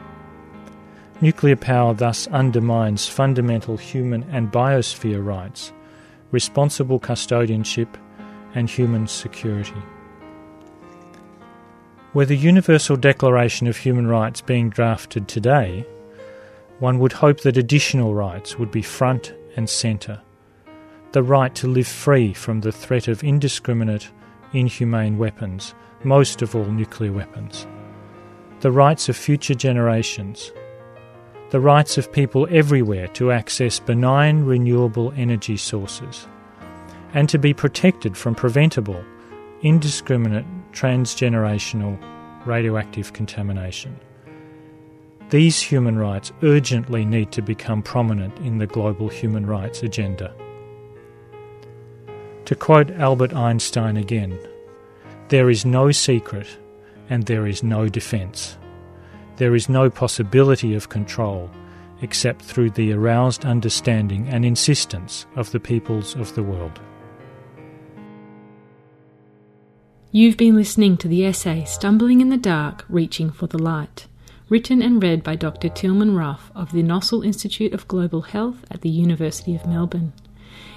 Nuclear 1.24 1.56
power 1.56 1.94
thus 1.94 2.26
undermines 2.26 3.08
fundamental 3.08 3.78
human 3.78 4.24
and 4.24 4.52
biosphere 4.52 5.24
rights, 5.24 5.72
responsible 6.32 7.00
custodianship, 7.00 7.88
and 8.54 8.68
human 8.68 9.06
security. 9.06 9.82
Were 12.12 12.26
the 12.26 12.36
Universal 12.36 12.98
Declaration 12.98 13.66
of 13.66 13.78
Human 13.78 14.06
Rights 14.06 14.42
being 14.42 14.68
drafted 14.68 15.26
today, 15.26 15.86
one 16.78 16.98
would 16.98 17.14
hope 17.14 17.40
that 17.40 17.56
additional 17.56 18.14
rights 18.14 18.58
would 18.58 18.70
be 18.70 18.82
front 18.82 19.32
and 19.56 19.70
centre. 19.70 20.20
The 21.12 21.22
right 21.22 21.54
to 21.54 21.66
live 21.66 21.88
free 21.88 22.34
from 22.34 22.60
the 22.60 22.70
threat 22.70 23.08
of 23.08 23.24
indiscriminate, 23.24 24.10
inhumane 24.52 25.16
weapons, 25.16 25.74
most 26.02 26.42
of 26.42 26.54
all 26.54 26.66
nuclear 26.66 27.12
weapons. 27.12 27.66
The 28.60 28.70
rights 28.70 29.08
of 29.08 29.16
future 29.16 29.54
generations 29.54 30.52
the 31.54 31.60
rights 31.60 31.96
of 31.96 32.10
people 32.10 32.48
everywhere 32.50 33.06
to 33.06 33.30
access 33.30 33.78
benign 33.78 34.44
renewable 34.44 35.12
energy 35.16 35.56
sources, 35.56 36.26
and 37.12 37.28
to 37.28 37.38
be 37.38 37.54
protected 37.54 38.16
from 38.16 38.34
preventable, 38.34 39.00
indiscriminate, 39.62 40.44
transgenerational 40.72 41.96
radioactive 42.44 43.12
contamination. 43.12 43.96
These 45.30 45.60
human 45.60 45.96
rights 45.96 46.32
urgently 46.42 47.04
need 47.04 47.30
to 47.30 47.40
become 47.40 47.84
prominent 47.84 48.36
in 48.38 48.58
the 48.58 48.66
global 48.66 49.08
human 49.08 49.46
rights 49.46 49.84
agenda. 49.84 50.34
To 52.46 52.56
quote 52.56 52.90
Albert 52.90 53.32
Einstein 53.32 53.96
again, 53.96 54.36
there 55.28 55.48
is 55.48 55.64
no 55.64 55.92
secret 55.92 56.48
and 57.08 57.26
there 57.26 57.46
is 57.46 57.62
no 57.62 57.88
defence. 57.88 58.58
There 59.36 59.54
is 59.54 59.68
no 59.68 59.90
possibility 59.90 60.74
of 60.74 60.88
control 60.88 61.50
except 62.00 62.42
through 62.42 62.70
the 62.70 62.92
aroused 62.92 63.44
understanding 63.44 64.28
and 64.28 64.44
insistence 64.44 65.26
of 65.36 65.50
the 65.50 65.60
peoples 65.60 66.14
of 66.16 66.34
the 66.34 66.42
world. 66.42 66.80
You've 70.12 70.36
been 70.36 70.54
listening 70.54 70.96
to 70.98 71.08
the 71.08 71.26
essay 71.26 71.64
Stumbling 71.64 72.20
in 72.20 72.28
the 72.28 72.36
Dark, 72.36 72.84
Reaching 72.88 73.30
for 73.30 73.48
the 73.48 73.58
Light, 73.60 74.06
written 74.48 74.80
and 74.80 75.02
read 75.02 75.24
by 75.24 75.34
Dr. 75.34 75.68
Tilman 75.68 76.14
Ruff 76.14 76.52
of 76.54 76.70
the 76.70 76.84
Nossal 76.84 77.22
Institute 77.24 77.72
of 77.72 77.88
Global 77.88 78.22
Health 78.22 78.64
at 78.70 78.82
the 78.82 78.90
University 78.90 79.56
of 79.56 79.66
Melbourne. 79.66 80.12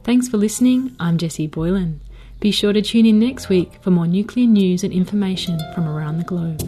Thanks 0.03 0.27
for 0.27 0.37
listening. 0.37 0.95
I'm 0.99 1.17
Jessie 1.17 1.47
Boylan. 1.47 2.01
Be 2.45 2.51
sure 2.51 2.73
to 2.73 2.81
tune 2.83 3.07
in 3.07 3.17
next 3.17 3.49
week 3.49 3.71
for 3.81 3.89
more 3.89 4.05
nuclear 4.05 4.45
news 4.45 4.83
and 4.83 4.93
information 4.93 5.59
from 5.73 5.87
around 5.87 6.19
the 6.19 6.23
globe. 6.23 6.61